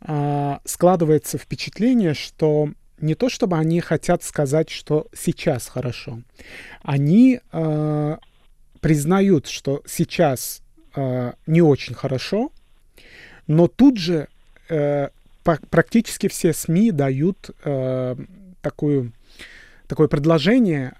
э, 0.00 0.58
складывается 0.64 1.38
впечатление, 1.38 2.14
что 2.14 2.70
не 3.00 3.16
то 3.16 3.28
чтобы 3.28 3.58
они 3.58 3.80
хотят 3.80 4.22
сказать, 4.22 4.70
что 4.70 5.08
сейчас 5.12 5.66
хорошо, 5.66 6.20
они 6.84 7.40
признают, 8.80 9.48
что 9.48 9.82
сейчас 9.86 10.62
не 10.94 11.62
очень 11.62 11.94
хорошо, 11.94 12.52
но 13.48 13.66
тут 13.66 13.98
же 13.98 14.28
практически 15.42 16.28
все 16.28 16.52
СМИ 16.52 16.92
дают 16.92 17.50
такую, 18.60 19.12
такое 19.88 20.06
предложение 20.06 20.94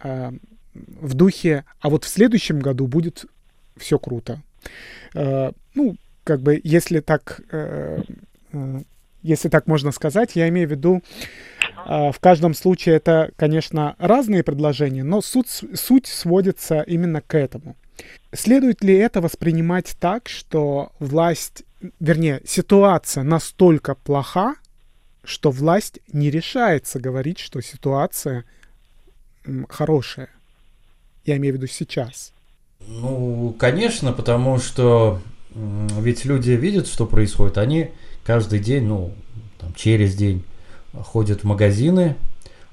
в 0.75 1.15
духе, 1.15 1.65
а 1.79 1.89
вот 1.89 2.03
в 2.03 2.09
следующем 2.09 2.59
году 2.59 2.89
будет 2.89 3.27
все 3.77 3.97
круто. 3.97 4.43
Э, 5.15 5.53
ну, 5.75 5.97
как 6.25 6.41
бы, 6.41 6.61
если 6.63 7.01
так, 7.01 7.41
э, 7.51 8.03
э, 8.53 8.81
если 9.23 9.49
так 9.49 9.67
можно 9.67 9.93
сказать, 9.93 10.37
я 10.37 10.49
имею 10.49 10.69
в 10.69 10.71
виду, 10.71 11.03
в 11.85 12.15
каждом 12.21 12.55
случае 12.55 12.97
это, 12.97 13.33
конечно, 13.37 13.97
разные 13.99 14.45
предложения, 14.45 15.03
но 15.03 15.21
суть, 15.21 15.49
суть 15.75 16.07
сводится 16.07 16.83
именно 16.83 17.21
к 17.21 17.37
этому. 17.37 17.77
Следует 18.33 18.85
ли 18.85 18.95
это 18.95 19.21
воспринимать 19.21 19.97
так, 19.99 20.29
что 20.29 20.93
власть, 21.01 21.65
вернее, 21.99 22.41
ситуация 22.45 23.25
настолько 23.25 23.97
плоха, 23.97 24.55
что 25.25 25.51
власть 25.51 26.01
не 26.13 26.31
решается 26.31 27.01
говорить, 27.01 27.39
что 27.39 27.61
ситуация 27.61 28.45
хорошая? 29.69 30.29
Я 31.25 31.37
имею 31.37 31.55
в 31.55 31.57
виду 31.57 31.67
сейчас. 31.67 32.32
Ну, 32.89 33.55
конечно, 33.59 34.13
потому 34.13 34.59
что 34.59 35.21
ведь 35.55 36.25
люди 36.25 36.51
видят, 36.53 36.87
что 36.87 37.07
происходит. 37.07 37.59
Они 37.59 37.91
каждый 38.25 38.59
день, 38.59 38.85
ну, 38.85 39.13
там, 39.59 39.73
через 39.75 40.15
день 40.15 40.45
ходят 40.93 41.41
в 41.41 41.45
магазины, 41.45 42.17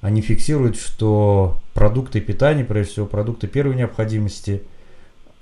они 0.01 0.21
фиксируют, 0.21 0.77
что 0.77 1.57
продукты 1.73 2.21
питания, 2.21 2.63
прежде 2.63 2.93
всего 2.93 3.05
продукты 3.05 3.47
первой 3.47 3.75
необходимости, 3.75 4.63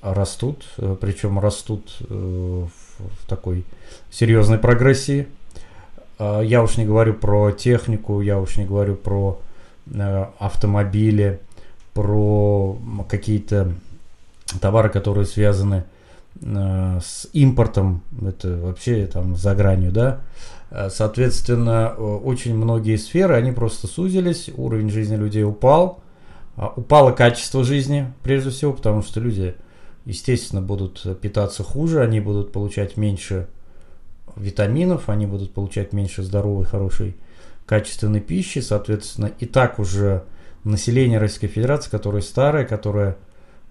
растут, 0.01 0.63
э, 0.77 0.95
причем 0.99 1.39
растут 1.39 1.97
э, 2.01 2.65
в 2.99 3.27
такой 3.27 3.65
серьезной 4.11 4.57
прогрессии. 4.57 5.27
А, 6.19 6.41
я 6.41 6.63
уж 6.63 6.77
не 6.77 6.85
говорю 6.85 7.13
про 7.13 7.51
технику, 7.51 8.21
я 8.21 8.39
уж 8.39 8.57
не 8.57 8.65
говорю 8.65 8.95
про 8.95 9.39
э, 9.87 10.25
автомобили, 10.39 11.39
про 11.93 12.77
какие-то 13.09 13.73
товары, 14.59 14.89
которые 14.89 15.25
связаны 15.25 15.85
э, 16.41 16.99
с 17.01 17.27
импортом, 17.33 18.03
это 18.25 18.57
вообще 18.57 19.05
там 19.07 19.35
за 19.35 19.55
гранью, 19.55 19.91
да. 19.91 20.21
Э, 20.69 20.89
соответственно, 20.89 21.93
очень 21.93 22.55
многие 22.55 22.97
сферы, 22.97 23.35
они 23.35 23.51
просто 23.51 23.87
сузились, 23.87 24.49
уровень 24.55 24.89
жизни 24.89 25.15
людей 25.15 25.43
упал, 25.43 26.01
а, 26.55 26.73
упало 26.75 27.11
качество 27.11 27.63
жизни, 27.63 28.11
прежде 28.23 28.49
всего, 28.49 28.73
потому 28.73 29.03
что 29.03 29.19
люди, 29.19 29.55
естественно, 30.05 30.61
будут 30.61 31.05
питаться 31.21 31.63
хуже, 31.63 32.01
они 32.01 32.19
будут 32.19 32.51
получать 32.51 32.97
меньше 32.97 33.47
витаминов, 34.35 35.09
они 35.09 35.25
будут 35.25 35.53
получать 35.53 35.93
меньше 35.93 36.23
здоровой, 36.23 36.65
хорошей 36.65 37.15
качественной 37.65 38.21
пищи, 38.21 38.59
соответственно, 38.59 39.31
и 39.39 39.45
так 39.45 39.77
уже 39.77 40.23
население 40.63 41.19
Российской 41.19 41.47
Федерации, 41.47 41.89
которое 41.89 42.21
старое, 42.21 42.65
которое, 42.65 43.17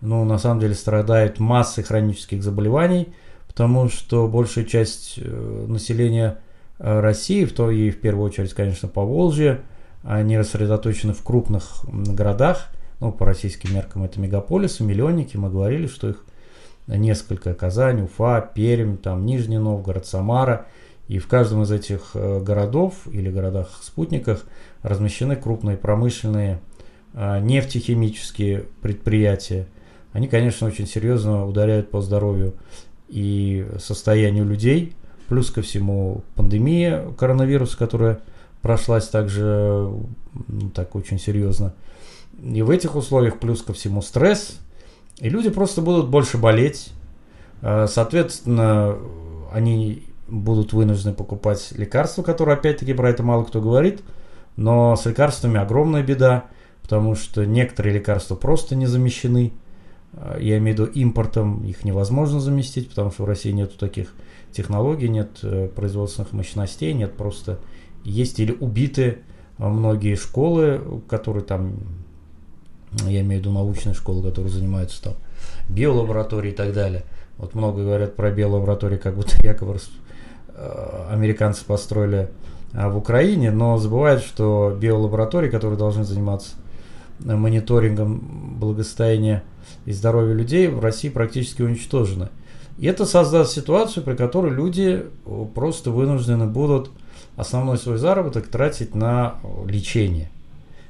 ну, 0.01 0.25
на 0.25 0.39
самом 0.39 0.61
деле 0.61 0.75
страдает 0.75 1.39
массой 1.39 1.85
хронических 1.85 2.43
заболеваний, 2.43 3.09
потому 3.47 3.89
что 3.89 4.29
большая 4.29 4.65
часть 4.65 5.15
э, 5.17 5.67
населения 5.69 6.39
э, 6.79 7.01
России, 7.01 7.45
в 7.45 7.53
то 7.53 7.71
и 7.71 7.91
в 7.91 8.01
первую 8.01 8.27
очередь, 8.27 8.53
конечно, 8.53 8.89
по 8.89 9.03
Волжье, 9.03 9.63
они 10.03 10.37
рассредоточены 10.39 11.15
в 11.15 11.23
крупных 11.23 11.85
городах, 11.89 12.69
ну, 13.01 13.13
по 13.13 13.27
российским 13.27 13.75
меркам 13.75 14.05
это 14.05 14.21
мегаполисы, 14.21 14.85
миллионники, 14.85 15.37
мы 15.37 15.51
говорили, 15.51 15.87
что 15.87 16.11
их 16.11 16.25
несколько, 16.87 17.55
Казань, 17.55 18.03
Уфа, 18.03 18.41
Пермь, 18.55 18.97
там 18.97 19.27
Нижний 19.27 19.59
Новгород, 19.59 20.07
Самара, 20.07 20.67
и 21.09 21.19
в 21.19 21.27
каждом 21.27 21.63
из 21.63 21.73
этих 21.73 22.11
э, 22.15 22.41
городов 22.41 23.07
или 23.11 23.31
городах-спутниках 23.31 24.45
размещены 24.83 25.37
крупные 25.37 25.77
промышленные 25.77 26.61
нефтехимические 27.15 28.65
предприятия. 28.83 29.69
Они, 30.13 30.29
конечно, 30.29 30.67
очень 30.67 30.87
серьезно 30.87 31.47
ударяют 31.47 31.91
по 31.91 32.01
здоровью 32.01 32.55
и 33.09 33.67
состоянию 33.79 34.45
людей. 34.45 34.95
Плюс 35.29 35.51
ко 35.51 35.63
всему 35.63 36.23
пандемия 36.35 37.11
коронавируса, 37.19 37.77
которая 37.77 38.21
прошлась 38.63 39.09
также 39.09 39.91
ну, 40.49 40.71
так 40.71 40.95
очень 40.95 41.19
серьезно. 41.19 41.75
И 42.43 42.63
в 42.63 42.71
этих 42.71 42.97
условиях 42.97 43.39
плюс 43.39 43.63
ко 43.63 43.73
всему 43.73 44.03
стресс. 44.03 44.59
И 45.19 45.29
люди 45.29 45.51
просто 45.51 45.81
будут 45.83 46.09
больше 46.09 46.39
болеть. 46.39 46.93
А, 47.63 47.87
соответственно, 47.87 48.97
они 49.53 50.05
будут 50.29 50.73
вынуждены 50.73 51.15
покупать 51.15 51.73
лекарства, 51.73 52.23
которые, 52.23 52.55
опять-таки, 52.57 52.93
про 52.93 53.11
это 53.11 53.23
мало 53.23 53.45
кто 53.45 53.61
говорит. 53.61 54.03
Но 54.57 54.97
с 54.97 55.05
лекарствами 55.07 55.59
огромная 55.59 56.03
беда, 56.03 56.45
потому 56.83 57.15
что 57.15 57.45
некоторые 57.45 57.95
лекарства 57.95 58.35
просто 58.35 58.75
не 58.75 58.87
замещены. 58.87 59.53
А, 60.17 60.39
я 60.39 60.59
имею 60.59 60.77
в 60.77 60.81
виду 60.81 60.91
импортом, 60.93 61.65
их 61.65 61.85
невозможно 61.85 62.41
заместить, 62.41 62.89
потому 62.89 63.11
что 63.11 63.23
в 63.23 63.27
России 63.27 63.51
нет 63.53 63.77
таких 63.79 64.13
технологий, 64.53 65.09
нет 65.09 65.39
э, 65.43 65.69
производственных 65.75 66.33
мощностей, 66.33 66.93
нет 66.93 67.15
просто... 67.15 67.59
Есть 68.05 68.39
или 68.39 68.53
убиты 68.53 69.19
многие 69.59 70.15
школы, 70.15 70.81
которые 71.09 71.43
там, 71.43 71.75
я 73.05 73.21
имею 73.23 73.43
в 73.43 73.45
виду 73.45 73.53
научные 73.53 73.95
школы, 73.95 74.23
которые 74.23 74.53
занимаются 74.53 75.03
там 75.03 75.15
биолабораторией 75.69 76.53
и 76.53 76.57
так 76.57 76.73
далее. 76.73 77.03
Вот 77.37 77.55
много 77.55 77.83
говорят 77.83 78.15
про 78.15 78.31
биолаборатории, 78.31 78.97
как 78.97 79.17
будто 79.17 79.37
якобы 79.45 79.79
Э, 80.57 81.09
американцы 81.11 81.65
построили 81.67 82.31
э, 82.73 82.89
в 82.89 82.97
Украине, 82.97 83.51
но 83.51 83.77
забывают, 83.77 84.23
что 84.23 84.75
биолаборатории, 84.81 85.51
которые 85.51 85.79
должны 85.79 86.05
заниматься 86.05 86.53
э, 86.53 86.66
мониторингом 87.21 88.59
благосостояния 88.59 89.43
и 89.85 89.93
здоровья 89.93 90.35
людей, 90.35 90.69
в 90.69 90.81
России 90.81 91.09
практически 91.09 91.63
уничтожены. 91.63 92.29
И 92.79 92.87
это 92.87 93.07
создаст 93.07 93.53
ситуацию, 93.53 94.05
при 94.05 94.15
которой 94.15 94.53
люди 94.53 95.07
просто 95.55 95.91
вынуждены 95.91 96.47
будут 96.47 96.91
основной 97.37 97.79
свой 97.79 97.99
заработок 97.99 98.49
тратить 98.49 98.95
на 98.95 99.37
лечение. 99.67 100.31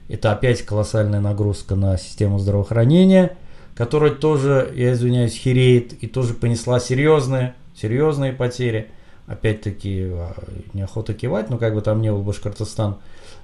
Это 0.08 0.32
опять 0.32 0.62
колоссальная 0.62 1.20
нагрузка 1.20 1.74
на 1.74 1.96
систему 1.96 2.38
здравоохранения, 2.38 3.36
которая 3.74 4.10
тоже, 4.12 4.72
я 4.74 4.92
извиняюсь, 4.92 5.34
хереет 5.34 5.92
и 6.02 6.06
тоже 6.06 6.34
понесла 6.34 6.80
серьезные, 6.80 7.54
серьезные 7.74 8.32
потери– 8.32 8.88
опять-таки, 9.26 10.10
а, 10.12 10.34
неохота 10.72 11.14
кивать, 11.14 11.50
но 11.50 11.58
как 11.58 11.74
бы 11.74 11.82
там 11.82 12.00
не 12.00 12.10
был 12.10 12.22
Башкортостан, 12.22 12.96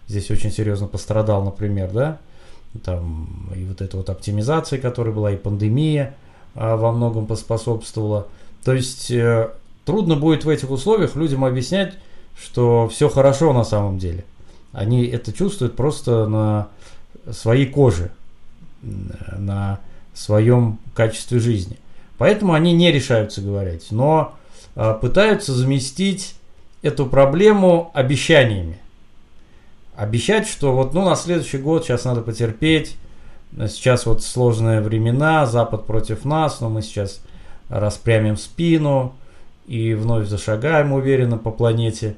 здесь 0.07 0.31
очень 0.31 0.51
серьезно 0.51 0.87
пострадал, 0.87 1.45
например, 1.45 1.91
да, 1.91 2.19
там 2.85 3.51
и 3.55 3.65
вот 3.65 3.81
эта 3.81 3.97
вот 3.97 4.11
оптимизация, 4.11 4.79
которая 4.81 5.15
была, 5.15 5.33
и 5.33 5.37
пандемия 5.37 6.15
а, 6.55 6.77
во 6.77 6.93
многом 6.93 7.27
поспособствовала. 7.27 8.29
То 8.65 8.73
есть 8.73 9.11
э, 9.11 9.51
трудно 9.85 10.17
будет 10.17 10.45
в 10.45 10.49
этих 10.49 10.71
условиях 10.71 11.17
людям 11.17 11.45
объяснять, 11.45 11.95
что 12.41 12.89
все 12.89 13.09
хорошо 13.09 13.53
на 13.53 13.65
самом 13.65 13.99
деле. 13.99 14.25
Они 14.73 15.05
это 15.05 15.33
чувствуют 15.33 15.77
просто 15.77 16.27
на 16.27 16.69
своей 17.31 17.67
коже, 17.67 18.11
на 18.83 19.81
своем 20.15 20.79
качестве 20.95 21.39
жизни. 21.39 21.79
Поэтому 22.19 22.55
они 22.55 22.73
не 22.73 22.93
решаются 22.93 23.41
говорить. 23.41 23.89
Но 23.91 24.35
а, 24.75 24.95
пытаются 24.95 25.53
заместить 25.53 26.37
эту 26.83 27.07
проблему 27.07 27.91
обещаниями. 27.95 28.79
Обещать, 30.03 30.49
что 30.49 30.73
вот 30.73 30.95
ну, 30.95 31.05
на 31.05 31.15
следующий 31.15 31.59
год 31.59 31.85
сейчас 31.85 32.05
надо 32.05 32.23
потерпеть, 32.23 32.97
сейчас 33.57 34.07
вот 34.07 34.23
сложные 34.23 34.81
времена, 34.81 35.47
Запад 35.47 35.87
против 35.87 36.25
нас, 36.25 36.61
но 36.61 36.69
мы 36.69 36.83
сейчас 36.83 37.23
распрямим 37.69 38.37
спину 38.37 39.15
и 39.67 39.95
вновь 39.95 40.27
зашагаем 40.27 40.93
уверенно 40.93 41.39
по 41.39 41.51
планете. 41.51 42.17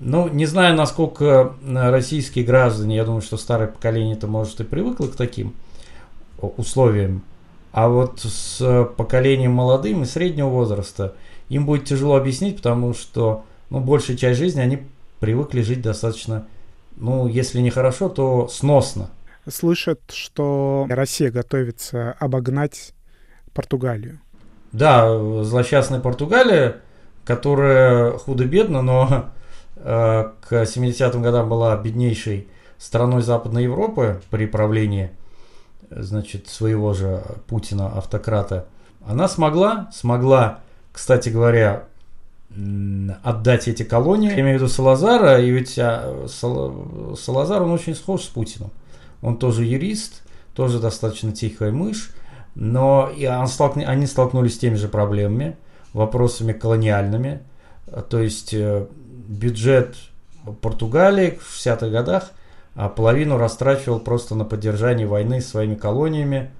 Ну, 0.00 0.28
не 0.28 0.46
знаю, 0.46 0.74
насколько 0.74 1.54
российские 1.64 2.44
граждане, 2.44 2.96
я 2.96 3.04
думаю, 3.04 3.22
что 3.22 3.36
старое 3.36 3.68
поколение 3.68 4.16
это 4.16 4.26
может 4.26 4.60
и 4.60 4.64
привыкло 4.64 5.06
к 5.06 5.16
таким 5.16 5.54
условиям, 6.40 7.22
а 7.72 7.88
вот 7.88 8.20
с 8.20 8.88
поколением 8.96 9.52
молодым 9.52 10.02
и 10.02 10.06
среднего 10.06 10.48
возраста– 10.48 11.14
им 11.52 11.66
будет 11.66 11.84
тяжело 11.84 12.16
объяснить, 12.16 12.56
потому 12.56 12.94
что 12.94 13.44
ну, 13.68 13.80
большая 13.80 14.16
часть 14.16 14.38
жизни 14.38 14.60
они 14.60 14.78
привыкли 15.20 15.60
жить 15.60 15.82
достаточно, 15.82 16.46
ну, 16.96 17.26
если 17.26 17.60
не 17.60 17.70
хорошо, 17.70 18.08
то 18.08 18.48
сносно. 18.48 19.10
Слышат, 19.48 20.00
что 20.12 20.86
Россия 20.88 21.30
готовится 21.30 22.12
обогнать 22.20 22.94
Португалию. 23.52 24.20
Да, 24.72 25.18
злосчастная 25.42 26.00
Португалия, 26.00 26.80
которая 27.24 28.12
худо-бедно, 28.12 28.82
но 28.82 29.26
э, 29.76 30.30
к 30.40 30.52
70-м 30.52 31.22
годам 31.22 31.48
была 31.48 31.76
беднейшей 31.76 32.48
страной 32.78 33.22
Западной 33.22 33.64
Европы 33.64 34.20
при 34.30 34.46
правлении 34.46 35.10
значит, 35.90 36.48
своего 36.48 36.94
же 36.94 37.22
Путина, 37.48 37.88
автократа, 37.88 38.66
она 39.04 39.28
смогла, 39.28 39.90
смогла 39.92 40.60
кстати 40.92 41.30
говоря, 41.30 41.84
отдать 43.22 43.68
эти 43.68 43.82
колонии. 43.82 44.30
Я 44.30 44.40
имею 44.40 44.58
в 44.58 44.62
виду 44.62 44.68
Салазара, 44.68 45.40
и 45.40 45.50
ведь 45.50 45.78
а, 45.78 46.26
Салазар, 46.28 47.62
он 47.62 47.70
очень 47.70 47.94
схож 47.94 48.22
с 48.22 48.28
Путиным. 48.28 48.70
Он 49.22 49.36
тоже 49.36 49.64
юрист, 49.64 50.22
тоже 50.54 50.78
достаточно 50.78 51.32
тихая 51.32 51.72
мышь, 51.72 52.10
но 52.54 53.10
и 53.16 53.26
он 53.26 53.46
столкн... 53.46 53.80
они 53.86 54.06
столкнулись 54.06 54.56
с 54.56 54.58
теми 54.58 54.74
же 54.74 54.88
проблемами, 54.88 55.56
вопросами 55.92 56.52
колониальными. 56.52 57.40
То 58.08 58.20
есть 58.20 58.52
э, 58.52 58.86
бюджет 59.28 59.96
Португалии 60.60 61.38
в 61.40 61.58
60-х 61.58 61.88
годах 61.88 62.30
а 62.74 62.88
половину 62.88 63.36
растрачивал 63.36 64.00
просто 64.00 64.34
на 64.34 64.46
поддержание 64.46 65.06
войны 65.06 65.42
с 65.42 65.48
своими 65.48 65.74
колониями 65.74 66.50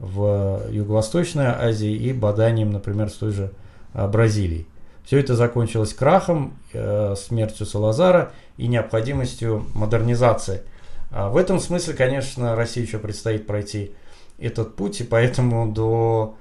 в 0.00 0.62
Юго-Восточной 0.68 1.46
Азии 1.46 1.92
и 1.92 2.12
боданием, 2.12 2.72
например, 2.72 3.08
с 3.08 3.14
той 3.14 3.30
же 3.30 3.52
Э, 3.94 4.06
Бразилии. 4.06 4.66
Все 5.10 5.18
это 5.18 5.34
закончилось 5.34 5.92
крахом, 5.92 6.56
э, 6.72 7.16
смертью 7.16 7.66
Салазара 7.66 8.30
и 8.56 8.68
необходимостью 8.68 9.66
модернизации. 9.74 10.62
А 11.10 11.30
в 11.30 11.36
этом 11.36 11.58
смысле, 11.58 11.94
конечно, 11.94 12.54
России 12.54 12.82
еще 12.82 13.00
предстоит 13.00 13.44
пройти 13.44 13.90
этот 14.38 14.76
путь, 14.76 15.00
и 15.00 15.02
поэтому 15.02 15.72
до 15.72 16.36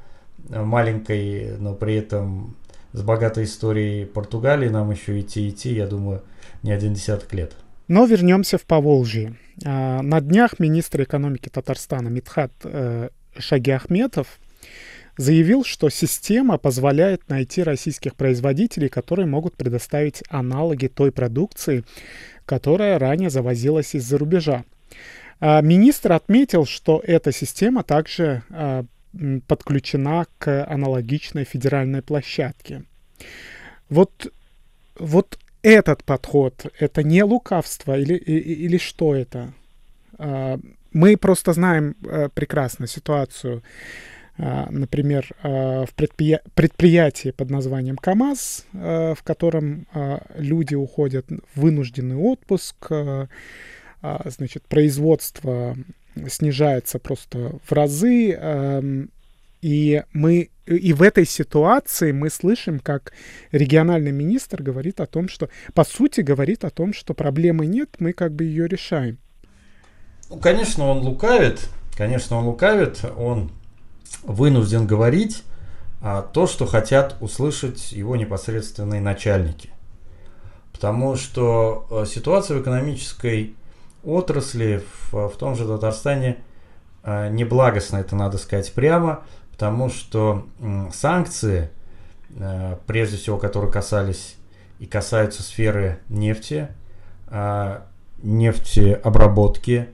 маленькой, 0.50 1.58
но 1.58 1.74
при 1.74 1.96
этом 1.96 2.56
с 2.94 3.02
богатой 3.02 3.46
историей 3.46 4.06
Португалии 4.06 4.70
нам 4.70 4.92
еще 4.92 5.20
идти 5.20 5.50
идти, 5.50 5.74
я 5.74 5.88
думаю, 5.88 6.22
не 6.62 6.72
один 6.72 6.94
десяток 6.94 7.34
лет. 7.34 7.54
Но 7.88 8.06
вернемся 8.06 8.60
в 8.60 8.66
Поволжье. 8.66 9.36
А, 9.66 10.04
на 10.04 10.22
днях 10.22 10.60
министр 10.60 11.02
экономики 11.02 11.50
Татарстана 11.50 12.10
Митхат 12.10 12.52
э, 12.66 13.10
Шагиахметов 13.36 14.40
заявил, 15.20 15.66
что 15.66 15.90
система 15.90 16.58
позволяет 16.58 17.28
найти 17.28 17.62
российских 17.62 18.16
производителей, 18.16 18.88
которые 18.88 19.26
могут 19.26 19.58
предоставить 19.58 20.24
аналоги 20.30 20.88
той 20.88 21.12
продукции, 21.12 21.84
которая 22.46 22.98
ранее 22.98 23.30
завозилась 23.30 23.96
из-за 23.96 24.18
рубежа. 24.18 24.64
А, 25.42 25.62
министр 25.62 26.14
отметил, 26.14 26.66
что 26.66 27.04
эта 27.06 27.34
система 27.34 27.84
также 27.84 28.44
а, 28.50 28.86
подключена 29.48 30.26
к 30.38 30.64
аналогичной 30.64 31.44
федеральной 31.44 32.02
площадке. 32.02 32.84
Вот, 33.90 34.32
вот 34.98 35.38
этот 35.64 36.06
подход, 36.06 36.66
это 36.80 37.04
не 37.04 37.24
лукавство 37.24 38.00
или, 38.00 38.14
или, 38.14 38.40
или 38.40 38.78
что 38.78 39.16
это? 39.16 39.52
А, 40.18 40.58
мы 40.94 41.18
просто 41.18 41.52
знаем 41.52 41.96
прекрасно 42.34 42.88
ситуацию 42.88 43.64
например, 44.40 45.28
в 45.44 45.90
предприятии 45.96 47.32
под 47.32 47.50
названием 47.50 47.98
КАМАЗ, 47.98 48.66
в 48.72 49.18
котором 49.24 49.86
люди 50.36 50.76
уходят 50.76 51.26
в 51.30 51.62
вынужденный 51.62 52.16
отпуск, 52.16 52.90
значит, 54.02 54.64
производство 54.64 55.76
снижается 56.28 57.00
просто 57.00 57.60
в 57.64 57.72
разы, 57.74 59.10
и 59.62 60.04
мы 60.14 60.50
и 60.66 60.94
в 60.94 61.02
этой 61.02 61.26
ситуации 61.26 62.12
мы 62.14 62.30
слышим, 62.30 62.80
как 62.80 63.12
региональный 63.52 64.12
министр 64.12 64.64
говорит 64.64 65.02
о 65.02 65.08
том, 65.08 65.28
что, 65.28 65.50
по 65.74 65.84
сути, 65.84 66.22
говорит 66.22 66.64
о 66.64 66.70
том, 66.70 66.94
что 66.94 67.14
проблемы 67.14 67.66
нет, 67.66 67.90
мы 68.00 68.14
как 68.14 68.32
бы 68.32 68.46
ее 68.46 68.68
решаем. 68.68 69.18
Ну, 70.30 70.38
конечно, 70.38 70.86
он 70.86 71.00
лукавит, 71.00 71.68
конечно, 71.98 72.38
он 72.38 72.46
лукавит, 72.46 73.04
он 73.18 73.52
вынужден 74.24 74.88
говорить 74.88 75.44
а, 76.02 76.22
то, 76.22 76.48
что 76.48 76.66
хотят 76.66 77.16
услышать 77.20 77.92
его 77.92 78.16
непосредственные 78.16 79.02
начальники. 79.02 79.70
Потому 80.72 81.16
что 81.16 81.88
э, 81.92 82.06
ситуация 82.06 82.58
в 82.58 82.62
экономической 82.62 83.56
отрасли 84.04 84.84
в, 85.12 85.30
в 85.30 85.38
том 85.38 85.56
же 85.56 85.68
Татарстане 85.68 86.38
а, 87.04 87.30
неблагостна, 87.30 87.98
это 87.98 88.16
надо 88.16 88.38
сказать 88.38 88.74
прямо– 88.74 89.24
тому, 89.60 89.90
что 89.90 90.48
санкции, 90.92 91.70
э, 92.30 92.78
прежде 92.88 93.18
всего, 93.18 93.38
которые 93.38 93.72
касались 93.72 94.38
и 94.80 94.86
касаются 94.86 95.44
сферы 95.44 96.00
нефти, 96.08 96.70
а, 97.28 97.86
нефтеобработки, 98.24 99.90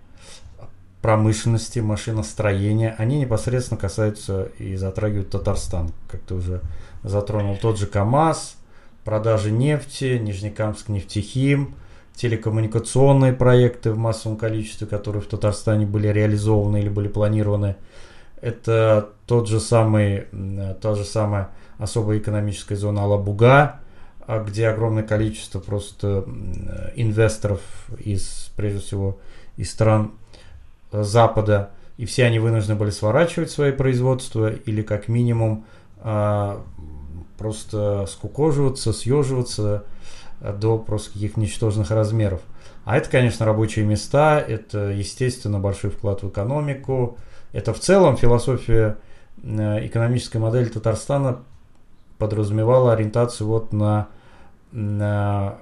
промышленности, 1.05 1.77
машиностроения, 1.79 2.95
они 2.97 3.19
непосредственно 3.19 3.79
касаются 3.79 4.49
и 4.57 4.75
затрагивают 4.75 5.29
Татарстан, 5.29 5.91
как 6.09 6.21
ты 6.21 6.33
уже 6.33 6.61
затронул. 7.03 7.57
Тот 7.61 7.77
же 7.77 7.85
КАМАЗ, 7.85 8.55
продажи 9.03 9.51
нефти, 9.51 10.17
Нижнекамск 10.17 10.89
нефтехим, 10.89 11.75
телекоммуникационные 12.15 13.33
проекты 13.33 13.91
в 13.91 13.97
массовом 13.99 14.35
количестве, 14.35 14.87
которые 14.87 15.21
в 15.21 15.27
Татарстане 15.27 15.85
были 15.85 16.07
реализованы 16.07 16.79
или 16.79 16.89
были 16.89 17.07
планированы– 17.07 17.75
это 18.41 19.09
тот 19.25 19.47
же 19.47 19.59
самый, 19.59 20.27
та 20.81 20.93
же 20.95 21.03
самая 21.03 21.49
особая 21.77 22.19
экономическая 22.19 22.75
зона 22.75 23.03
Алабуга, 23.03 23.79
а 24.27 24.43
где 24.43 24.67
огромное 24.67 25.03
количество 25.03 25.59
просто 25.59 26.25
инвесторов 26.95 27.61
из, 27.97 28.51
прежде 28.55 28.79
всего, 28.79 29.19
из 29.57 29.71
стран 29.71 30.11
Запада, 31.03 31.71
и 31.97 32.05
все 32.05 32.25
они 32.25 32.39
вынуждены 32.39 32.77
были 32.77 32.89
сворачивать 32.89 33.51
свои 33.51 33.71
производства 33.71 34.51
или 34.51 34.81
как 34.81 35.07
минимум 35.07 35.65
а, 35.99 36.61
просто 37.37 38.05
скукоживаться, 38.07 38.93
съеживаться 38.93 39.83
э, 40.41 40.53
до 40.53 40.77
просто 40.77 41.13
каких-то 41.13 41.39
ничтожных 41.39 41.91
размеров. 41.91 42.41
А 42.83 42.97
это, 42.97 43.09
конечно, 43.09 43.45
рабочие 43.45 43.85
места, 43.85 44.39
это, 44.39 44.89
естественно, 44.91 45.59
большой 45.59 45.89
вклад 45.89 46.23
в 46.23 46.29
экономику, 46.29 47.17
это 47.51 47.73
в 47.73 47.79
целом 47.79 48.17
философия 48.17 48.97
э, 49.41 49.85
экономической 49.87 50.37
модели 50.37 50.65
Татарстана 50.65 51.39
подразумевала 52.17 52.93
ориентацию 52.93 53.47
вот 53.47 53.73
на, 53.73 54.07
на 54.71 55.57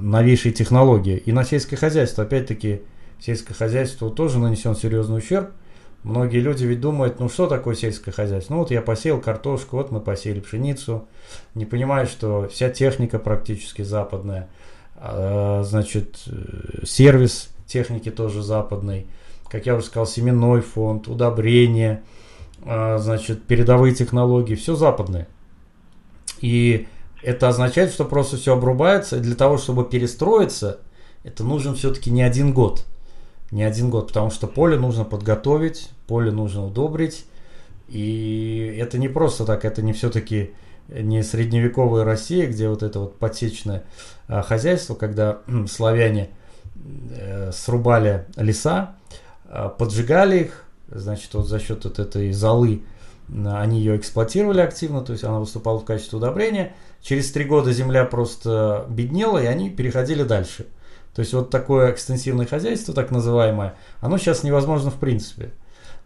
новейшие 0.00 0.52
технологии 0.52 1.16
и 1.16 1.32
на 1.32 1.44
сельское 1.44 1.76
хозяйство. 1.76 2.24
Опять-таки, 2.24 2.82
сельское 3.20 3.54
хозяйство 3.54 4.10
тоже 4.10 4.38
нанесен 4.38 4.74
серьезный 4.76 5.18
ущерб. 5.18 5.50
Многие 6.02 6.40
люди 6.40 6.64
ведь 6.64 6.80
думают, 6.80 7.18
ну 7.18 7.28
что 7.28 7.46
такое 7.46 7.74
сельское 7.74 8.12
хозяйство? 8.12 8.54
Ну 8.54 8.60
вот 8.60 8.70
я 8.70 8.82
посеял 8.82 9.20
картошку, 9.20 9.76
вот 9.76 9.90
мы 9.90 10.00
посеяли 10.00 10.40
пшеницу. 10.40 11.08
Не 11.54 11.64
понимаю, 11.64 12.06
что 12.06 12.48
вся 12.48 12.68
техника 12.68 13.18
практически 13.18 13.82
западная. 13.82 14.48
А, 14.96 15.62
значит, 15.64 16.22
э, 16.26 16.84
сервис 16.84 17.48
техники 17.66 18.10
тоже 18.10 18.42
западный 18.42 19.06
как 19.54 19.66
я 19.66 19.76
уже 19.76 19.86
сказал, 19.86 20.04
семенной 20.04 20.62
фонд, 20.62 21.06
удобрения, 21.06 22.02
а, 22.64 22.98
значит, 22.98 23.44
передовые 23.44 23.94
технологии, 23.94 24.56
все 24.56 24.74
западное. 24.74 25.28
И 26.40 26.88
это 27.22 27.48
означает, 27.48 27.92
что 27.92 28.04
просто 28.04 28.36
все 28.36 28.54
обрубается. 28.54 29.16
И 29.16 29.20
для 29.20 29.36
того, 29.36 29.56
чтобы 29.56 29.84
перестроиться, 29.84 30.80
это 31.22 31.44
нужен 31.44 31.76
все-таки 31.76 32.10
не 32.10 32.22
один 32.22 32.52
год. 32.52 32.84
Не 33.50 33.62
один 33.62 33.90
год, 33.90 34.08
потому 34.08 34.30
что 34.30 34.46
поле 34.46 34.78
нужно 34.78 35.04
подготовить, 35.04 35.90
поле 36.06 36.30
нужно 36.30 36.66
удобрить. 36.66 37.26
И 37.88 38.76
это 38.80 38.98
не 38.98 39.08
просто 39.08 39.44
так, 39.44 39.64
это 39.64 39.82
не 39.82 39.92
все-таки 39.92 40.52
не 40.88 41.22
средневековая 41.22 42.04
Россия, 42.04 42.46
где 42.46 42.68
вот 42.68 42.82
это 42.82 43.00
вот 43.00 43.16
подсечное 43.18 43.84
а, 44.28 44.42
хозяйство, 44.42 44.94
когда 44.94 45.38
славяне 45.70 46.30
э, 47.10 47.52
срубали 47.52 48.26
леса, 48.36 48.96
а, 49.46 49.68
поджигали 49.68 50.40
их, 50.40 50.64
значит, 50.88 51.32
вот 51.34 51.46
за 51.46 51.58
счет 51.58 51.84
вот 51.84 51.98
этой 51.98 52.32
золы 52.32 52.82
они 53.46 53.78
ее 53.78 53.96
эксплуатировали 53.96 54.60
активно, 54.60 55.00
то 55.00 55.12
есть 55.12 55.24
она 55.24 55.38
выступала 55.38 55.78
в 55.78 55.84
качестве 55.84 56.18
удобрения. 56.18 56.74
Через 57.00 57.32
три 57.32 57.44
года 57.44 57.72
земля 57.72 58.04
просто 58.04 58.84
беднела, 58.90 59.42
и 59.42 59.46
они 59.46 59.70
переходили 59.70 60.24
дальше. 60.24 60.66
То 61.14 61.20
есть 61.20 61.32
вот 61.32 61.50
такое 61.50 61.92
экстенсивное 61.92 62.46
хозяйство, 62.46 62.92
так 62.92 63.10
называемое, 63.10 63.74
оно 64.00 64.18
сейчас 64.18 64.42
невозможно 64.42 64.90
в 64.90 64.98
принципе. 64.98 65.50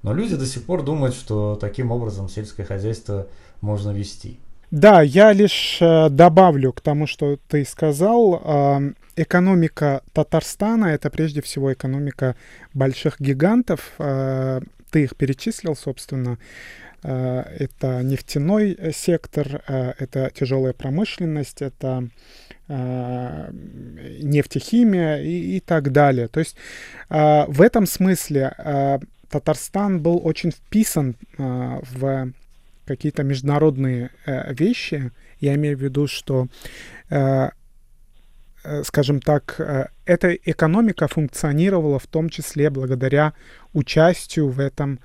Но 0.03 0.13
люди 0.13 0.37
до 0.37 0.47
сих 0.47 0.65
пор 0.65 0.83
думают, 0.83 1.15
что 1.15 1.57
таким 1.57 1.91
образом 1.91 2.29
сельское 2.29 2.65
хозяйство 2.65 3.27
можно 3.61 3.91
вести. 3.91 4.39
Да, 4.71 5.01
я 5.01 5.33
лишь 5.33 5.79
э, 5.81 6.11
добавлю 6.11 6.73
к 6.75 6.83
тому, 6.83 7.07
что 7.07 7.39
ты 7.49 7.65
сказал. 7.65 8.43
Э, 8.45 8.93
экономика 9.17 10.03
Татарстана 10.13 10.87
это 10.87 11.09
прежде 11.09 11.41
всего 11.41 11.73
экономика 11.73 12.37
больших 12.75 13.19
гигантов. 13.19 13.93
Э, 13.99 14.61
ты 14.91 15.05
их 15.05 15.17
перечислил, 15.17 15.75
собственно. 15.75 16.39
Э, 17.03 17.45
это 17.59 18.03
нефтяной 18.03 18.93
сектор, 18.95 19.63
это 19.67 20.31
тяжелая 20.35 20.75
промышленность, 20.75 21.63
это 21.63 22.09
нефтехимия 22.69 25.23
и, 25.23 25.57
и 25.57 25.61
так 25.61 25.91
далее. 25.91 26.29
То 26.29 26.41
есть 26.41 26.55
э, 27.09 27.47
в 27.47 27.63
этом 27.63 27.87
смысле 27.87 28.53
э, 28.59 28.99
Татарстан 29.31 30.01
был 30.01 30.21
очень 30.23 30.51
вписан 30.51 31.17
э, 31.39 31.81
в 31.93 32.33
какие-то 32.87 33.23
международные 33.23 34.11
э, 34.27 34.55
вещи. 34.55 35.13
Я 35.41 35.55
имею 35.55 35.79
в 35.79 35.81
виду, 35.81 36.07
что, 36.07 36.49
э, 37.11 37.49
э, 38.65 38.83
скажем 38.85 39.21
так, 39.21 39.55
э, 39.59 39.87
эта 40.05 40.35
экономика 40.35 41.09
функционировала 41.09 41.99
в 41.99 42.07
том 42.07 42.29
числе 42.29 42.71
благодаря 42.71 43.33
участию 43.73 44.49
в 44.49 44.61
этом 44.61 45.01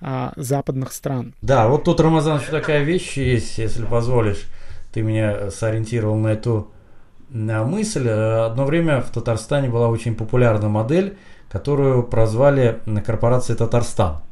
э, 0.00 0.30
западных 0.36 0.92
стран. 0.92 1.34
Да, 1.42 1.68
вот 1.68 1.84
тут, 1.84 2.00
Рамазан, 2.00 2.40
еще 2.40 2.50
такая 2.50 2.82
вещь 2.82 3.16
есть, 3.16 3.58
если 3.58 3.84
позволишь. 3.84 4.44
Ты 4.92 5.02
меня 5.02 5.50
сориентировал 5.50 6.16
на 6.16 6.28
эту 6.28 6.70
мысль. 7.34 8.08
Одно 8.08 8.64
время 8.64 9.02
в 9.02 9.10
Татарстане 9.10 9.68
была 9.68 9.88
очень 9.88 10.14
популярна 10.14 10.68
модель, 10.68 11.18
которую 11.50 12.04
прозвали 12.04 12.80
корпорацией 13.04 13.58
Татарстан 13.58 14.22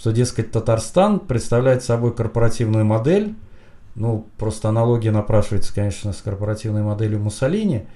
что, 0.00 0.12
дескать, 0.12 0.50
Татарстан 0.50 1.20
представляет 1.20 1.84
собой 1.84 2.14
корпоративную 2.14 2.86
модель, 2.86 3.34
ну, 3.94 4.26
просто 4.38 4.70
аналогия 4.70 5.10
напрашивается, 5.10 5.74
конечно, 5.74 6.14
с 6.14 6.22
корпоративной 6.22 6.82
моделью 6.82 7.20
Муссолини, 7.20 7.86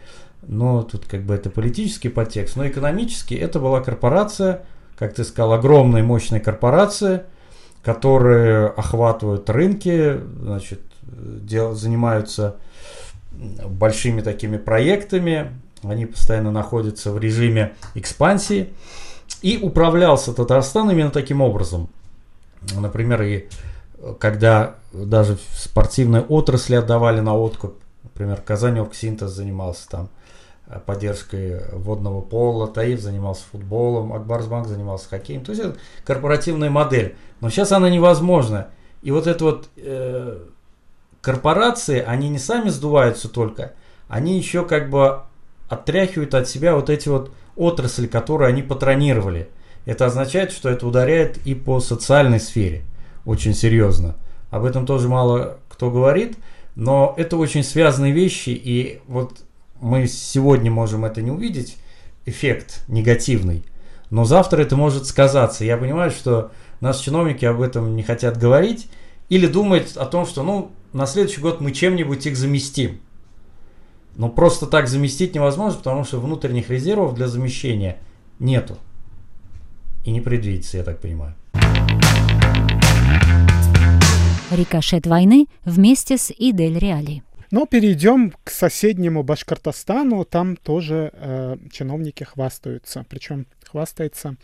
но 0.47 0.83
тут 0.83 1.07
как 1.07 1.23
бы 1.23 1.35
это 1.35 1.49
политический 1.49 2.11
подтекст, 2.11 2.57
но 2.57 2.69
экономически 2.69 3.33
это 3.33 3.59
была 3.59 3.81
корпорация, 3.81 4.67
как 4.99 5.15
ты 5.15 5.25
сказал, 5.25 5.55
огромная 5.55 6.03
мощная 6.03 6.41
корпорация, 6.41 7.25
которые 7.83 8.67
охватывают 8.67 9.49
рынки, 9.49 10.21
значит, 10.43 10.83
дел, 11.03 11.75
занимаются 11.75 12.57
большими 13.67 14.21
такими 14.21 14.57
проектами, 14.57 15.53
они 15.83 16.07
постоянно 16.07 16.51
находятся 16.51 17.13
в 17.13 17.19
режиме 17.19 17.75
экспансии. 17.95 18.71
И 19.43 19.59
управлялся 19.61 20.33
Татарстан 20.33 20.91
именно 20.91 21.11
таким 21.11 21.41
образом. 21.41 21.89
Например, 22.75 23.23
и 23.23 23.49
когда 24.19 24.77
даже 24.93 25.37
в 25.37 25.59
спортивной 25.59 26.21
отрасли 26.21 26.77
отдавали 26.77 27.21
на 27.21 27.37
откуп, 27.37 27.75
например, 28.03 28.41
Казань 28.41 28.79
Оргсинтез 28.79 29.31
занимался 29.31 29.89
там 29.89 30.09
э, 30.67 30.79
поддержкой 30.85 31.63
водного 31.73 32.21
пола, 32.21 32.69
Таиф 32.69 33.01
занимался 33.01 33.45
футболом, 33.51 34.13
Акбарсбанк 34.13 34.67
занимался 34.67 35.09
хоккеем. 35.09 35.45
То 35.45 35.53
есть 35.53 35.63
это 35.63 35.77
корпоративная 36.05 36.71
модель. 36.71 37.17
Но 37.41 37.51
сейчас 37.51 37.73
она 37.73 37.91
невозможна. 37.91 38.69
И 39.03 39.11
вот 39.11 39.27
это 39.27 39.45
вот 39.45 39.69
э, 39.77 40.39
корпорации, 41.25 42.01
они 42.01 42.29
не 42.29 42.39
сами 42.39 42.69
сдуваются 42.69 43.29
только, 43.29 43.73
они 44.09 44.37
еще 44.37 44.65
как 44.65 44.91
бы 44.91 45.23
отряхивают 45.69 46.35
от 46.35 46.49
себя 46.49 46.77
вот 46.77 46.91
эти 46.91 47.09
вот 47.09 47.33
отрасль, 47.57 48.07
которую 48.07 48.49
они 48.49 48.63
патронировали. 48.63 49.49
Это 49.87 50.07
означает, 50.07 50.53
что 50.53 50.69
это 50.69 50.87
ударяет 50.87 51.39
и 51.47 51.55
по 51.55 51.81
социальной 51.81 52.41
сфере. 52.41 52.85
очень 53.25 53.55
серьезно. 53.55 54.17
Об 54.51 54.65
этом 54.65 54.87
тоже 54.87 55.09
мало 55.09 55.59
кто 55.69 55.91
говорит, 55.91 56.37
но 56.75 57.15
это 57.17 57.37
очень 57.37 57.65
связанные 57.65 58.13
вещи, 58.13 58.51
и 58.51 59.01
вот 59.07 59.41
мы 59.81 60.07
сегодня 60.07 60.71
можем 60.71 61.05
это 61.05 61.23
не 61.23 61.31
увидеть, 61.31 61.79
эффект 62.27 62.85
негативный, 62.87 63.65
но 64.11 64.25
завтра 64.25 64.63
это 64.63 64.77
может 64.77 65.07
сказаться. 65.07 65.65
Я 65.65 65.77
понимаю, 65.77 66.11
что 66.11 66.53
наши 66.81 67.05
чиновники 67.05 67.45
об 67.45 67.61
этом 67.61 67.97
не 67.97 68.03
хотят 68.03 68.37
говорить 68.39 68.89
или 69.35 69.49
думают 69.49 69.97
о 69.97 70.07
том, 70.07 70.27
что 70.27 70.45
ну, 70.45 70.71
на 70.93 71.07
следующий 71.07 71.41
год 71.41 71.61
мы 71.61 71.73
чем-нибудь 71.73 72.25
их 72.25 72.37
заместим. 72.37 73.01
Но 74.15 74.29
просто 74.29 74.67
так 74.67 74.87
заместить 74.87 75.35
невозможно, 75.35 75.79
потому 75.79 76.05
что 76.05 76.21
внутренних 76.21 76.71
резервов 76.71 77.17
для 77.17 77.27
замещения 77.27 77.99
нету. 78.39 78.79
И 80.05 80.13
не 80.13 80.21
предвидится, 80.21 80.77
я 80.77 80.85
так 80.85 81.01
понимаю. 81.01 81.35
Рикошет 84.53 85.05
войны 85.09 85.47
вместе 85.65 86.17
с 86.17 86.31
Идель 86.31 86.79
Реали. 86.79 87.25
Но 87.51 87.67
перейдем 87.67 88.33
к 88.45 88.51
соседнему 88.51 89.25
Башкортостану. 89.25 90.25
Там 90.25 90.55
тоже 90.55 91.11
э, 91.13 91.57
чиновники 91.73 92.23
хвастаются. 92.23 93.05
Причем 93.09 93.47
хвастается 93.69 94.37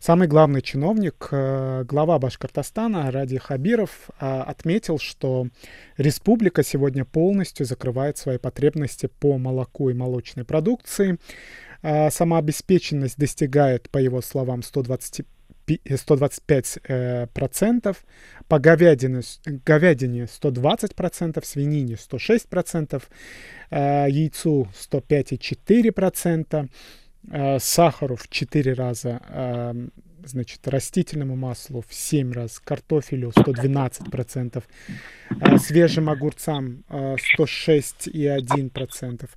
самый 0.00 0.28
главный 0.28 0.62
чиновник, 0.62 1.28
э, 1.30 1.84
глава 1.84 2.18
Башкортостана 2.18 3.10
Ради 3.10 3.38
Хабиров, 3.38 4.10
э, 4.20 4.40
отметил, 4.40 4.98
что 4.98 5.48
республика 5.96 6.62
сегодня 6.62 7.04
полностью 7.04 7.66
закрывает 7.66 8.18
свои 8.18 8.38
потребности 8.38 9.06
по 9.06 9.38
молоку 9.38 9.90
и 9.90 9.94
молочной 9.94 10.44
продукции. 10.44 11.18
Э, 11.82 12.10
самообеспеченность 12.10 13.18
достигает, 13.18 13.90
по 13.90 13.98
его 13.98 14.20
словам, 14.20 14.62
120 14.62 15.26
125 15.96 16.78
э, 16.86 17.26
процентов, 17.34 18.04
по 18.46 18.60
говядине, 18.60 19.22
говядине 19.44 20.28
120 20.28 20.94
процентов, 20.94 21.44
свинине 21.44 21.96
106 21.96 22.48
процентов, 22.48 23.10
яйцу 23.72 24.68
105,4 24.72 25.90
процента, 25.90 26.68
сахару 27.58 28.16
в 28.16 28.28
4 28.28 28.72
раза, 28.72 29.20
э, 29.28 29.74
значит, 30.24 30.66
растительному 30.68 31.36
маслу 31.36 31.82
в 31.86 31.94
7 31.94 32.32
раз, 32.32 32.58
картофелю 32.60 33.32
112 33.32 34.10
процентов, 34.10 34.64
э, 35.30 35.58
свежим 35.58 36.08
огурцам 36.08 36.84
э, 36.88 37.16
106,1 37.16 38.70
процентов. 38.70 39.36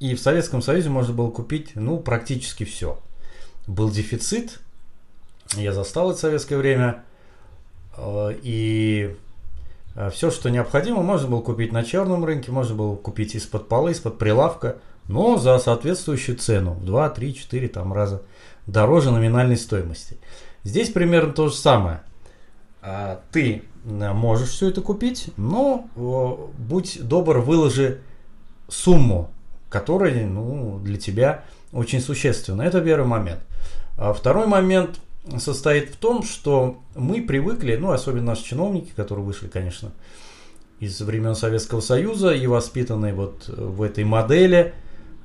И 0.00 0.14
в 0.14 0.20
Советском 0.20 0.62
Союзе 0.62 0.88
можно 0.88 1.14
было 1.14 1.30
купить, 1.30 1.72
ну, 1.74 1.98
практически 1.98 2.64
все. 2.64 3.00
Был 3.66 3.90
дефицит, 3.90 4.60
я 5.54 5.72
застал 5.72 6.10
это 6.10 6.20
советское 6.20 6.56
время, 6.56 6.86
э, 6.88 7.13
и 8.42 9.14
э, 9.94 10.10
все, 10.10 10.30
что 10.30 10.50
необходимо, 10.50 11.02
можно 11.02 11.28
было 11.28 11.40
купить 11.40 11.72
на 11.72 11.84
черном 11.84 12.24
рынке, 12.24 12.50
можно 12.50 12.74
было 12.74 12.96
купить 12.96 13.34
из-под 13.34 13.68
полы, 13.68 13.92
из-под 13.92 14.18
прилавка, 14.18 14.76
но 15.08 15.36
за 15.36 15.58
соответствующую 15.58 16.36
цену, 16.38 16.72
в 16.72 16.84
2, 16.84 17.10
3, 17.10 17.34
4 17.34 17.68
там 17.68 17.92
раза 17.92 18.22
дороже 18.66 19.10
номинальной 19.10 19.56
стоимости. 19.56 20.16
Здесь 20.62 20.90
примерно 20.90 21.32
то 21.32 21.48
же 21.48 21.54
самое. 21.54 22.00
А, 22.80 23.20
ты 23.32 23.62
э, 23.84 24.12
можешь 24.12 24.50
все 24.50 24.68
это 24.68 24.80
купить, 24.80 25.30
но 25.36 25.88
будь 25.96 26.98
добр, 27.02 27.38
выложи 27.38 28.00
сумму, 28.68 29.30
которая 29.68 30.26
ну, 30.26 30.78
для 30.82 30.98
тебя 30.98 31.44
очень 31.72 32.00
существенна. 32.00 32.62
Это 32.62 32.80
первый 32.80 33.06
момент. 33.06 33.40
А 33.96 34.12
второй 34.12 34.46
момент 34.46 35.00
состоит 35.38 35.90
в 35.90 35.96
том, 35.96 36.22
что 36.22 36.80
мы 36.94 37.22
привыкли, 37.22 37.76
ну, 37.76 37.92
особенно 37.92 38.26
наши 38.26 38.44
чиновники, 38.44 38.92
которые 38.94 39.24
вышли, 39.24 39.48
конечно, 39.48 39.92
из 40.80 41.00
времен 41.00 41.34
Советского 41.34 41.80
Союза 41.80 42.32
и 42.32 42.46
воспитанные 42.46 43.14
вот 43.14 43.48
в 43.48 43.82
этой 43.82 44.04
модели 44.04 44.74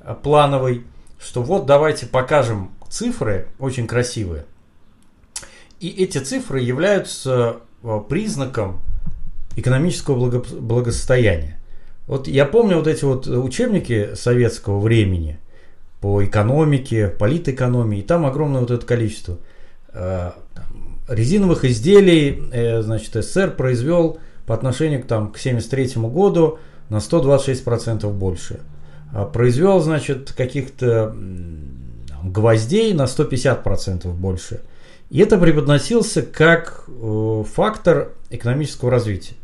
э, 0.01 0.15
плановой, 0.21 0.83
что 1.19 1.43
вот 1.43 1.65
давайте 1.65 2.05
покажем 2.05 2.71
цифры 2.89 3.47
очень 3.59 3.87
красивые. 3.87 4.45
И 5.79 5.89
эти 5.89 6.17
цифры 6.19 6.61
являются 6.61 7.57
э, 7.83 8.01
признаком 8.07 8.81
экономического 9.55 10.41
благосостояния. 10.41 11.59
Вот 12.07 12.27
я 12.27 12.45
помню 12.45 12.77
вот 12.77 12.87
эти 12.87 13.03
вот 13.03 13.27
учебники 13.27 14.15
советского 14.15 14.79
времени 14.79 15.39
по 16.01 16.23
экономике, 16.23 17.07
политэкономии, 17.07 17.99
и 17.99 18.03
там 18.03 18.25
огромное 18.25 18.61
вот 18.61 18.71
это 18.71 18.85
количество. 18.85 19.37
Э, 19.93 20.31
резиновых 21.07 21.65
изделий, 21.65 22.43
э, 22.51 22.81
значит, 22.81 23.13
СССР 23.13 23.51
произвел 23.51 24.19
по 24.45 24.53
отношению 24.53 25.01
к, 25.01 25.05
там, 25.05 25.31
к 25.31 25.37
1973 25.37 26.09
году 26.09 26.59
на 26.89 26.97
126% 26.97 28.11
больше. 28.11 28.59
А 29.13 29.25
произвел, 29.25 29.79
значит, 29.79 30.33
каких-то 30.33 31.15
гвоздей 32.23 32.93
на 32.93 33.03
150% 33.03 34.11
больше. 34.13 34.61
И 35.09 35.19
это 35.19 35.37
преподносился 35.37 36.21
как 36.21 36.83
э, 36.87 37.43
фактор 37.55 38.13
экономического 38.29 38.91
развития. 38.91 39.35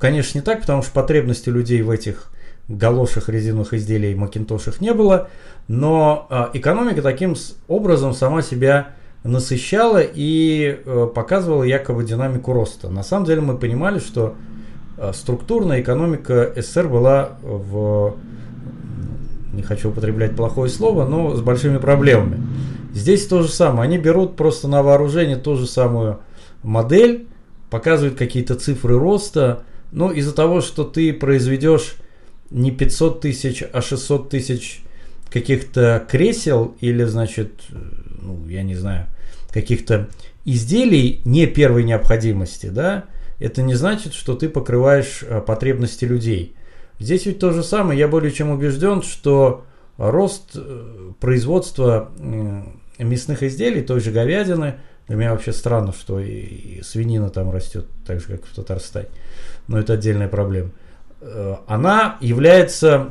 Конечно, 0.00 0.38
не 0.38 0.42
так, 0.42 0.62
потому 0.62 0.82
что 0.82 0.92
потребности 0.92 1.50
людей 1.50 1.82
в 1.82 1.90
этих 1.90 2.32
галошах, 2.68 3.28
резиновых 3.28 3.74
изделий, 3.74 4.14
макинтошах 4.14 4.80
не 4.80 4.94
было, 4.94 5.28
но 5.68 6.26
э, 6.30 6.58
экономика 6.58 7.02
таким 7.02 7.36
образом 7.68 8.14
сама 8.14 8.40
себя 8.40 8.94
насыщала 9.22 10.02
и 10.02 10.78
э, 10.84 11.08
показывала 11.14 11.62
якобы 11.62 12.04
динамику 12.04 12.52
роста. 12.52 12.88
На 12.88 13.02
самом 13.02 13.26
деле 13.26 13.40
мы 13.40 13.56
понимали, 13.58 13.98
что 13.98 14.34
структурная 15.14 15.80
экономика 15.80 16.52
СССР 16.56 16.88
была 16.88 17.38
в 17.40 18.16
не 19.52 19.62
хочу 19.62 19.90
употреблять 19.90 20.36
плохое 20.36 20.70
слово, 20.70 21.06
но 21.06 21.34
с 21.34 21.40
большими 21.40 21.78
проблемами. 21.78 22.40
Здесь 22.94 23.26
то 23.26 23.42
же 23.42 23.48
самое. 23.48 23.82
Они 23.82 23.98
берут 23.98 24.36
просто 24.36 24.68
на 24.68 24.82
вооружение 24.82 25.36
ту 25.36 25.56
же 25.56 25.66
самую 25.66 26.20
модель, 26.62 27.26
показывают 27.68 28.16
какие-то 28.16 28.54
цифры 28.54 28.98
роста, 28.98 29.62
но 29.92 30.12
из-за 30.12 30.34
того, 30.34 30.60
что 30.60 30.84
ты 30.84 31.12
произведешь 31.12 31.96
не 32.50 32.70
500 32.70 33.20
тысяч, 33.20 33.64
а 33.72 33.80
600 33.80 34.28
тысяч 34.28 34.82
каких-то 35.30 36.04
кресел 36.08 36.74
или, 36.80 37.04
значит, 37.04 37.62
ну, 38.22 38.46
я 38.48 38.62
не 38.62 38.74
знаю, 38.74 39.06
каких-то 39.52 40.08
изделий 40.44 41.20
не 41.24 41.46
первой 41.46 41.84
необходимости, 41.84 42.66
да, 42.66 43.04
это 43.38 43.62
не 43.62 43.74
значит, 43.74 44.14
что 44.14 44.34
ты 44.34 44.48
покрываешь 44.48 45.22
а, 45.22 45.40
потребности 45.40 46.04
людей. 46.04 46.54
Здесь 46.98 47.26
ведь 47.26 47.38
то 47.38 47.52
же 47.52 47.62
самое. 47.62 47.98
Я 47.98 48.08
более 48.08 48.30
чем 48.30 48.50
убежден, 48.50 49.02
что 49.02 49.64
рост 49.96 50.50
э, 50.54 51.12
производства 51.18 52.10
мясных 52.98 53.42
изделий, 53.42 53.82
той 53.82 54.00
же 54.00 54.10
говядины, 54.10 54.74
для 55.08 55.16
меня 55.16 55.32
вообще 55.32 55.52
странно, 55.52 55.92
что 55.92 56.20
и 56.20 56.82
свинина 56.82 57.30
там 57.30 57.50
растет 57.50 57.86
так 58.06 58.20
же, 58.20 58.26
как 58.26 58.44
в 58.44 58.54
Татарстане. 58.54 59.08
Но 59.66 59.78
это 59.78 59.94
отдельная 59.94 60.28
проблема. 60.28 60.70
Э, 61.20 61.56
она 61.66 62.18
является 62.20 63.08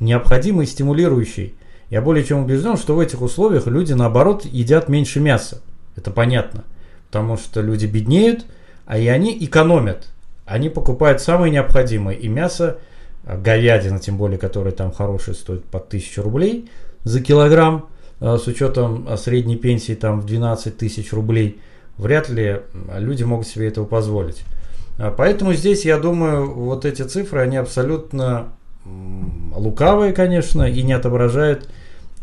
необходимый, 0.00 0.66
стимулирующий. 0.66 1.54
Я 1.92 2.00
более 2.00 2.24
чем 2.24 2.42
убежден, 2.42 2.78
что 2.78 2.94
в 2.94 3.00
этих 3.00 3.20
условиях 3.20 3.66
люди, 3.66 3.92
наоборот, 3.92 4.46
едят 4.46 4.88
меньше 4.88 5.20
мяса. 5.20 5.60
Это 5.94 6.10
понятно. 6.10 6.64
Потому 7.08 7.36
что 7.36 7.60
люди 7.60 7.84
беднеют, 7.84 8.46
а 8.86 8.96
и 8.96 9.08
они 9.08 9.36
экономят. 9.44 10.06
Они 10.46 10.70
покупают 10.70 11.20
самое 11.20 11.52
необходимое. 11.52 12.14
И 12.14 12.28
мясо, 12.28 12.78
а, 13.26 13.36
говядина, 13.36 13.98
тем 13.98 14.16
более, 14.16 14.38
которая 14.38 14.72
там 14.72 14.90
хорошая, 14.90 15.34
стоит 15.34 15.66
по 15.66 15.80
1000 15.80 16.22
рублей 16.22 16.70
за 17.04 17.20
килограмм, 17.20 17.90
а, 18.20 18.38
с 18.38 18.46
учетом 18.46 19.06
а, 19.06 19.18
средней 19.18 19.56
пенсии 19.56 19.92
там 19.92 20.22
в 20.22 20.24
12 20.24 20.78
тысяч 20.78 21.12
рублей, 21.12 21.60
вряд 21.98 22.30
ли 22.30 22.62
люди 22.96 23.22
могут 23.22 23.46
себе 23.46 23.68
этого 23.68 23.84
позволить. 23.84 24.44
Поэтому 25.18 25.52
здесь, 25.52 25.84
я 25.84 25.98
думаю, 25.98 26.54
вот 26.54 26.86
эти 26.86 27.02
цифры, 27.02 27.40
они 27.40 27.58
абсолютно 27.58 28.48
лукавые, 29.54 30.14
конечно, 30.14 30.62
и 30.62 30.82
не 30.82 30.94
отображают 30.94 31.68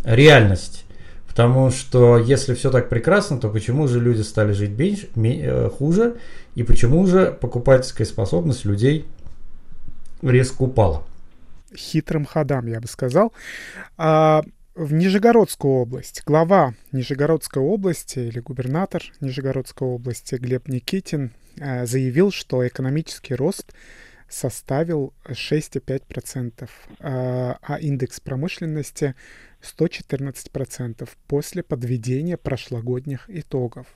реальность. 0.04 0.86
Потому 1.28 1.72
что 1.72 2.18
если 2.18 2.54
все 2.54 2.72
так 2.72 2.90
прекрасно, 2.90 3.40
то 3.40 3.50
почему 3.50 3.88
же 3.88 4.00
люди 4.00 4.22
стали 4.22 4.52
жить 4.52 4.78
меньше, 4.78 5.08
э, 5.16 5.70
хуже, 5.70 6.18
и 6.56 6.64
почему 6.64 7.06
же 7.06 7.32
покупательская 7.40 8.06
способность 8.06 8.66
людей 8.66 9.06
резко 10.22 10.64
упала? 10.64 11.04
Хитрым 11.76 12.26
ходам, 12.26 12.68
я 12.68 12.82
бы 12.82 12.88
сказал. 12.88 13.32
А, 13.98 14.44
в 14.76 14.94
Нижегородскую 14.94 15.74
область 15.74 16.24
глава 16.26 16.74
Нижегородской 16.92 17.62
области 17.62 18.20
или 18.20 18.40
губернатор 18.40 19.04
Нижегородской 19.20 19.88
области 19.88 20.36
Глеб 20.36 20.68
Никитин 20.68 21.32
а, 21.60 21.86
заявил, 21.86 22.32
что 22.32 22.68
экономический 22.68 23.36
рост 23.36 23.74
составил 24.30 25.14
6,5%, 25.26 26.70
а, 27.00 27.58
а 27.62 27.80
индекс 27.80 28.20
промышленности 28.20 29.16
114% 29.62 31.10
после 31.28 31.64
подведения 31.64 32.38
прошлогодних 32.38 33.26
итогов. 33.28 33.88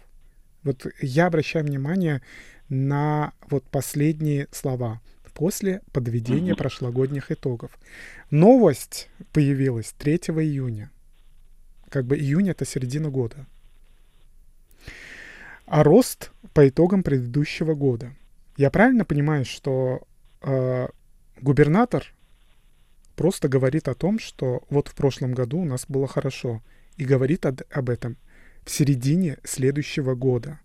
Вот 0.64 0.86
я 1.02 1.28
обращаю 1.28 1.66
внимание 1.66 2.22
на 2.70 3.34
вот 3.50 3.64
последние 3.66 4.48
слова 4.52 5.02
после 5.34 5.82
подведения 5.92 6.56
прошлогодних 6.56 7.32
итогов. 7.32 7.78
Новость 8.30 9.10
появилась 9.32 9.94
3 9.98 10.16
июня. 10.16 10.92
Как 11.90 12.06
бы 12.06 12.18
июнь 12.18 12.50
это 12.50 12.66
середина 12.66 13.10
года. 13.10 13.46
А 15.66 15.84
рост 15.84 16.32
по 16.54 16.68
итогам 16.68 17.04
предыдущего 17.04 17.74
года. 17.74 18.14
Я 18.58 18.70
правильно 18.70 19.06
понимаю, 19.06 19.46
что 19.46 20.02
э, 20.42 20.88
губернатор 21.42 22.14
просто 23.16 23.48
говорит 23.48 23.88
о 23.88 23.94
том, 23.94 24.20
что 24.20 24.64
вот 24.70 24.88
в 24.88 24.96
прошлом 24.96 25.34
году 25.34 25.60
у 25.60 25.66
нас 25.66 25.86
было 25.88 26.08
хорошо, 26.08 26.62
и 26.98 27.06
говорит 27.06 27.46
об 27.46 27.90
этом 27.90 28.18
в 28.64 28.72
середине 28.72 29.38
следующего 29.44 30.16
года, 30.16 30.60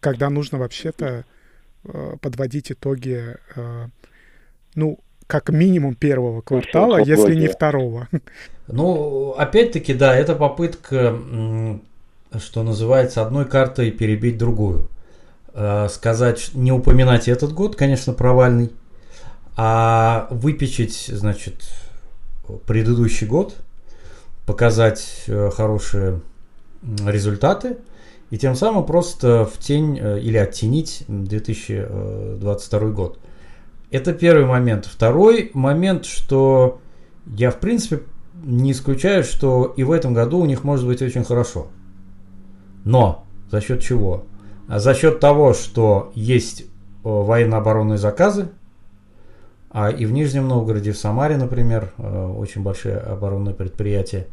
когда 0.00 0.30
нужно 0.30 0.58
вообще-то 0.58 1.24
э, 1.84 2.16
подводить 2.20 2.72
итоги, 2.72 3.36
э, 3.56 3.88
ну, 4.74 4.98
как 5.26 5.50
минимум 5.50 5.94
первого 5.94 6.40
квартала, 6.40 6.98
ну, 6.98 7.04
если 7.04 7.34
не 7.34 7.48
второго. 7.48 8.08
Ну, 8.66 9.32
опять-таки, 9.32 9.94
да, 9.94 10.14
это 10.14 10.36
попытка, 10.36 11.18
что 12.38 12.62
называется, 12.62 13.22
одной 13.22 13.44
картой 13.44 13.90
перебить 13.90 14.38
другую. 14.38 14.88
Э, 15.52 15.88
сказать, 15.90 16.50
не 16.54 16.70
упоминать 16.70 17.26
этот 17.26 17.52
год, 17.52 17.74
конечно, 17.74 18.12
провальный, 18.12 18.70
а 19.62 20.26
выпечить, 20.30 21.10
значит, 21.12 21.68
предыдущий 22.64 23.26
год, 23.26 23.56
показать 24.46 25.24
э, 25.26 25.50
хорошие 25.54 26.22
результаты 27.04 27.76
и 28.30 28.38
тем 28.38 28.54
самым 28.54 28.86
просто 28.86 29.44
в 29.44 29.58
тень 29.58 29.98
э, 30.00 30.18
или 30.20 30.38
оттенить 30.38 31.04
2022 31.08 32.80
год. 32.88 33.18
Это 33.90 34.14
первый 34.14 34.46
момент. 34.46 34.86
Второй 34.86 35.50
момент, 35.52 36.06
что 36.06 36.80
я 37.26 37.50
в 37.50 37.60
принципе 37.60 38.00
не 38.42 38.72
исключаю, 38.72 39.24
что 39.24 39.74
и 39.76 39.82
в 39.82 39.92
этом 39.92 40.14
году 40.14 40.38
у 40.38 40.46
них 40.46 40.64
может 40.64 40.86
быть 40.86 41.02
очень 41.02 41.24
хорошо. 41.24 41.66
Но 42.86 43.26
за 43.50 43.60
счет 43.60 43.82
чего? 43.82 44.24
А 44.68 44.78
за 44.78 44.94
счет 44.94 45.20
того, 45.20 45.52
что 45.52 46.12
есть 46.14 46.62
э, 46.62 46.64
военно-оборонные 47.02 47.98
заказы, 47.98 48.48
а 49.70 49.90
и 49.90 50.04
в 50.04 50.12
Нижнем 50.12 50.48
Новгороде, 50.48 50.92
в 50.92 50.98
Самаре, 50.98 51.36
например, 51.36 51.92
э, 51.96 52.26
очень 52.36 52.62
большие 52.62 52.96
оборонные 52.96 53.54
предприятия. 53.54 54.26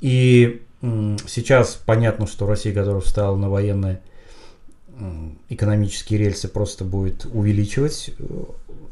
И 0.00 0.62
сейчас 0.80 1.80
понятно, 1.84 2.26
что 2.26 2.46
Россия, 2.46 2.72
которая 2.72 3.00
встала 3.00 3.36
на 3.36 3.48
военные 3.48 4.00
экономические 5.48 6.18
рельсы, 6.18 6.48
просто 6.48 6.84
будет 6.84 7.24
увеличивать 7.32 8.10
э, 8.18 8.24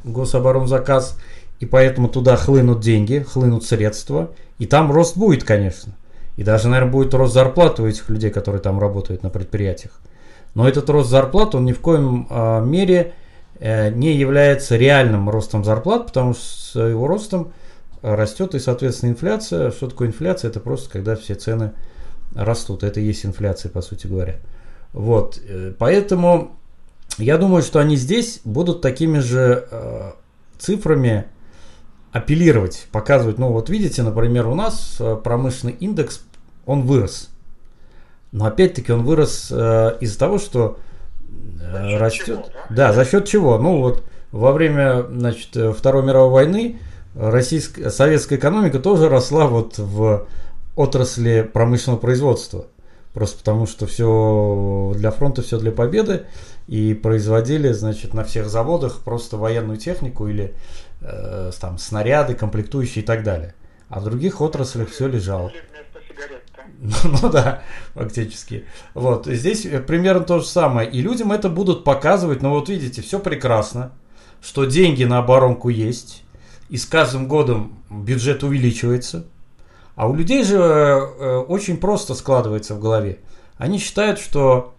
гособоронзаказ. 0.05 1.18
И 1.59 1.66
поэтому 1.66 2.09
туда 2.09 2.37
хлынут 2.37 2.81
деньги, 2.81 3.24
хлынут 3.29 3.64
средства. 3.64 4.31
И 4.59 4.66
там 4.66 4.92
рост 4.92 5.16
будет, 5.16 5.42
конечно. 5.42 5.94
И 6.37 6.44
даже, 6.44 6.68
наверное, 6.68 6.92
будет 6.92 7.14
рост 7.14 7.35
зарплат 7.35 7.81
у 7.81 7.87
этих 7.87 8.09
людей, 8.09 8.31
которые 8.31 8.61
там 8.61 8.79
работают 8.79 9.24
на 9.24 9.31
предприятиях. 9.31 10.00
Но 10.55 10.68
этот 10.68 10.88
рост 10.90 11.11
зарплат, 11.11 11.55
он 11.55 11.64
ни 11.64 11.72
в 11.72 11.81
коем 11.81 12.26
а, 12.31 12.61
мере 12.61 13.14
Э, 13.14 13.24
не 13.61 14.14
является 14.14 14.77
реальным 14.77 15.31
ростом 15.31 15.64
зарплат, 15.64 16.07
потому 16.07 16.35
что 16.35 16.42
с 16.45 16.75
его 16.75 17.07
ростом 17.07 17.53
растет 18.03 18.55
и, 18.55 18.59
соответственно, 18.59 19.11
инфляция. 19.11 19.71
Что 19.71 19.88
такое 19.88 20.09
инфляция? 20.09 20.51
Это 20.51 20.61
просто 20.61 20.90
когда 20.90 21.16
все 21.16 21.35
цены 21.35 21.73
растут. 22.35 22.83
Это 22.83 23.01
и 23.01 23.05
есть 23.05 23.25
инфляция, 23.25 23.71
по 23.71 23.83
сути 23.83 24.07
говоря. 24.07 24.37
Вот. 24.92 25.40
Э, 25.49 25.73
поэтому 25.79 26.57
я 27.19 27.38
думаю, 27.38 27.62
что 27.62 27.81
они 27.81 27.97
здесь 27.97 28.40
будут 28.45 28.83
такими 28.83 29.19
же 29.19 29.66
э, 29.71 30.12
цифрами 30.59 31.27
апеллировать, 32.12 32.88
показывать. 32.92 33.38
Ну, 33.38 33.53
вот 33.53 33.71
видите, 33.71 34.03
например, 34.03 34.47
у 34.47 34.55
нас 34.55 34.97
э, 35.01 35.16
промышленный 35.23 35.77
индекс, 35.81 36.23
он 36.66 36.83
вырос. 36.83 37.31
Но 38.33 38.47
опять-таки 38.47 38.92
он 38.92 39.05
вырос 39.05 39.49
э, 39.51 39.97
из-за 40.01 40.19
того, 40.19 40.38
что 40.38 40.79
Э, 41.60 41.96
растет. 41.96 42.26
Чего, 42.26 42.48
да? 42.68 42.88
да, 42.88 42.92
за 42.92 43.04
счет 43.04 43.26
чего? 43.26 43.58
Ну 43.58 43.80
вот 43.80 44.04
во 44.32 44.52
время 44.52 45.04
значит, 45.10 45.56
э, 45.56 45.72
Второй 45.72 46.04
мировой 46.04 46.30
войны 46.30 46.78
российская, 47.14 47.90
советская 47.90 48.38
экономика 48.38 48.78
тоже 48.78 49.08
росла 49.08 49.46
вот 49.46 49.78
в 49.78 50.26
отрасли 50.74 51.42
промышленного 51.42 51.98
производства. 51.98 52.66
Просто 53.12 53.38
потому 53.38 53.66
что 53.66 53.86
все 53.86 54.92
для 54.94 55.10
фронта, 55.10 55.40
все 55.40 55.58
для 55.58 55.72
победы. 55.72 56.26
И 56.68 56.94
производили, 56.94 57.72
значит, 57.72 58.12
на 58.12 58.24
всех 58.24 58.48
заводах 58.48 59.00
просто 59.00 59.38
военную 59.38 59.78
технику 59.78 60.26
или 60.28 60.54
э, 61.00 61.50
там 61.58 61.78
снаряды, 61.78 62.34
комплектующие 62.34 63.02
и 63.02 63.06
так 63.06 63.22
далее. 63.22 63.54
А 63.88 64.00
в 64.00 64.04
других 64.04 64.40
отраслях 64.40 64.90
все 64.90 65.06
лежало. 65.06 65.52
Ну 67.05 67.31
да, 67.31 67.62
фактически. 67.94 68.64
Вот, 68.94 69.26
здесь 69.26 69.66
э, 69.66 69.81
примерно 69.81 70.24
то 70.24 70.40
же 70.40 70.46
самое. 70.46 70.90
И 70.90 71.00
людям 71.00 71.33
это 71.33 71.48
будут 71.48 71.85
показывать, 71.85 72.42
но 72.42 72.50
вот 72.50 72.68
видите, 72.68 73.02
все 73.02 73.18
прекрасно, 73.18 73.92
что 74.42 74.64
деньги 74.64 75.05
на 75.05 75.18
оборонку 75.18 75.68
есть, 75.68 76.22
и 76.68 76.76
с 76.76 76.87
каждым 76.87 77.29
годом 77.29 77.79
бюджет 77.90 78.42
увеличивается. 78.42 79.24
А 79.94 80.09
у 80.09 80.14
людей 80.14 80.44
же 80.44 80.57
э, 80.57 80.59
э, 80.59 81.37
очень 81.38 81.79
просто 81.79 82.14
складывается 82.14 82.74
в 82.74 82.81
голове. 82.81 83.20
Они 83.57 83.79
считают, 83.79 84.18
что 84.18 84.74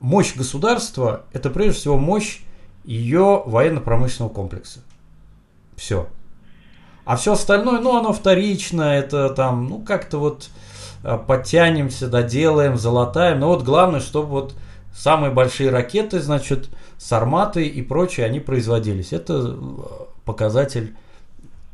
мощь 0.00 0.34
государства– 0.34 1.24
это 1.32 1.50
прежде 1.50 1.78
всего 1.78 1.96
мощь 1.96 2.40
ее 2.84 3.42
военно-промышленного 3.46 4.32
комплекса. 4.32 4.80
Все. 5.76 6.08
А 7.04 7.16
все 7.16 7.32
остальное, 7.32 7.80
ну, 7.80 7.96
оно 7.96 8.12
вторично, 8.12 8.82
это 8.82 9.30
там, 9.30 9.68
ну, 9.68 9.80
как-то 9.80 10.18
вот 10.18 10.50
подтянемся, 11.06 12.08
доделаем, 12.08 12.76
золотаем. 12.76 13.38
Но 13.38 13.48
вот 13.48 13.62
главное, 13.62 14.00
чтобы 14.00 14.28
вот 14.28 14.54
самые 14.94 15.32
большие 15.32 15.70
ракеты, 15.70 16.20
значит, 16.20 16.68
сарматы 16.98 17.66
и 17.66 17.82
прочее, 17.82 18.26
они 18.26 18.40
производились. 18.40 19.12
Это 19.12 19.34
э, 19.34 19.56
показатель 20.24 20.96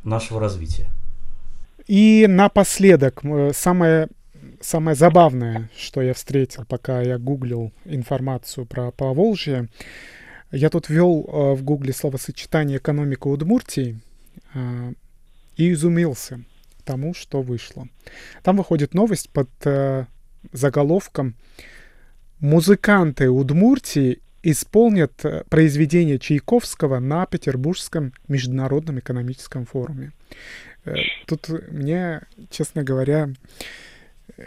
нашего 0.04 0.40
развития. 0.40 0.90
И 1.86 2.26
напоследок, 2.28 3.24
э, 3.24 3.52
самое, 3.54 4.08
самое 4.60 4.96
забавное, 4.96 5.70
что 5.78 6.02
я 6.02 6.12
встретил, 6.12 6.64
пока 6.68 7.00
я 7.00 7.18
гуглил 7.18 7.72
информацию 7.86 8.66
про 8.66 8.90
Поволжье, 8.90 9.68
я 10.50 10.68
тут 10.68 10.90
ввел 10.90 11.22
в 11.56 11.62
гугле 11.62 11.94
словосочетание 11.94 12.76
«экономика 12.76 13.28
Удмуртии» 13.28 13.98
и 15.56 15.72
изумился– 15.72 16.44
тому, 16.84 17.14
что 17.14 17.42
вышло. 17.42 17.88
Там 18.42 18.56
выходит 18.56 18.94
новость 18.94 19.30
под 19.30 19.48
э, 19.64 20.06
заголовком 20.52 21.34
«Музыканты 22.40 23.30
Удмуртии 23.30 24.20
исполнят 24.42 25.24
э, 25.24 25.44
произведение 25.48 26.18
Чайковского 26.18 26.98
на 26.98 27.26
Петербургском 27.26 28.12
международном 28.28 28.98
экономическом 28.98 29.66
форуме. 29.66 30.12
Э, 30.84 30.94
тут 31.26 31.48
мне, 31.70 32.22
честно 32.50 32.82
говоря, 32.82 33.30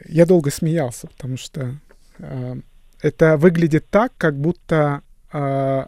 я 0.05 0.25
долго 0.25 0.51
смеялся, 0.51 1.07
потому 1.07 1.37
что 1.37 1.75
э, 2.19 2.55
это 3.01 3.37
выглядит 3.37 3.87
так, 3.89 4.13
как 4.17 4.37
будто 4.37 5.01
э, 5.31 5.85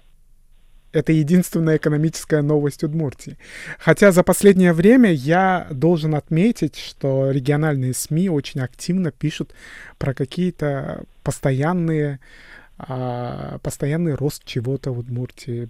это 0.97 1.11
единственная 1.11 1.77
экономическая 1.77 2.41
новость 2.41 2.83
Удмуртии. 2.83 3.37
Хотя 3.79 4.11
за 4.11 4.23
последнее 4.23 4.73
время 4.73 5.11
я 5.11 5.67
должен 5.71 6.15
отметить, 6.15 6.77
что 6.77 7.31
региональные 7.31 7.93
СМИ 7.93 8.29
очень 8.29 8.61
активно 8.61 9.11
пишут 9.11 9.53
про 9.97 10.13
какие-то 10.13 11.03
постоянные 11.23 12.19
а, 12.79 13.57
постоянный 13.63 14.13
рост 14.13 14.43
чего-то 14.45 14.91
в 14.91 14.99
Удмуртии, 14.99 15.67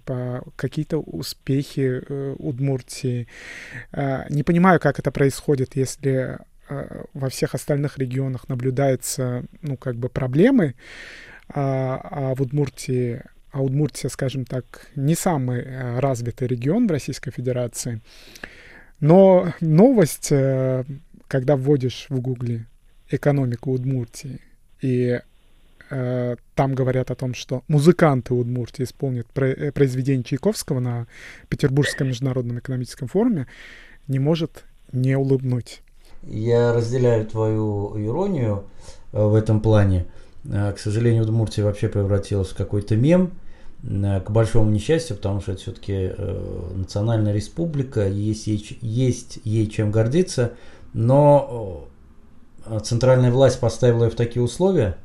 какие-то 0.56 0.98
успехи 0.98 2.02
э, 2.06 2.34
Удмуртии. 2.38 3.28
А, 3.92 4.26
не 4.28 4.42
понимаю, 4.42 4.78
как 4.78 4.98
это 4.98 5.10
происходит, 5.10 5.74
если 5.74 6.38
а, 6.68 7.04
во 7.14 7.30
всех 7.30 7.54
остальных 7.54 7.96
регионах 7.96 8.48
наблюдаются, 8.48 9.44
ну, 9.62 9.78
как 9.78 9.96
бы 9.96 10.10
проблемы, 10.10 10.74
а, 11.48 11.98
а 12.02 12.34
в 12.34 12.42
Удмуртии 12.42 13.22
а 13.50 13.62
Удмуртия, 13.62 14.10
скажем 14.10 14.44
так, 14.44 14.64
не 14.96 15.14
самый 15.14 15.60
э, 15.60 16.00
развитый 16.00 16.48
регион 16.48 16.86
в 16.86 16.90
Российской 16.90 17.30
Федерации. 17.30 18.00
Но 19.00 19.52
новость, 19.60 20.28
э, 20.30 20.84
когда 21.28 21.56
вводишь 21.56 22.06
в 22.08 22.20
Гугле 22.20 22.66
экономику 23.10 23.72
Удмуртии, 23.72 24.40
и 24.82 25.20
э, 25.90 26.36
там 26.54 26.74
говорят 26.74 27.10
о 27.10 27.14
том, 27.14 27.34
что 27.34 27.62
музыканты 27.68 28.34
Удмуртии 28.34 28.84
исполнят 28.84 29.26
про- 29.28 29.72
произведение 29.72 30.24
Чайковского 30.24 30.80
на 30.80 31.06
Петербургском 31.48 32.08
международном 32.08 32.58
экономическом 32.58 33.08
форуме, 33.08 33.46
не 34.08 34.18
может 34.18 34.64
не 34.92 35.16
улыбнуть. 35.16 35.82
Я 36.22 36.72
разделяю 36.72 37.26
твою 37.26 37.94
иронию 37.96 38.64
в 39.12 39.34
этом 39.34 39.60
плане. 39.60 40.06
К 40.50 40.76
сожалению, 40.78 41.24
Удмуртия 41.24 41.64
вообще 41.64 41.88
превратилась 41.88 42.48
в 42.48 42.56
какой-то 42.56 42.96
мем, 42.96 43.32
к 43.82 44.30
большому 44.30 44.70
несчастью, 44.70 45.16
потому 45.16 45.40
что 45.40 45.52
это 45.52 45.60
все-таки 45.60 45.92
э, 45.92 46.70
национальная 46.74 47.32
республика, 47.32 48.08
есть 48.08 48.48
ей, 48.48 48.78
есть 48.80 49.38
ей 49.44 49.68
чем 49.68 49.92
гордиться, 49.92 50.54
но 50.94 51.86
центральная 52.82 53.30
власть 53.30 53.60
поставила 53.60 54.04
ее 54.04 54.10
в 54.10 54.16
такие 54.16 54.42
условия, 54.42 54.96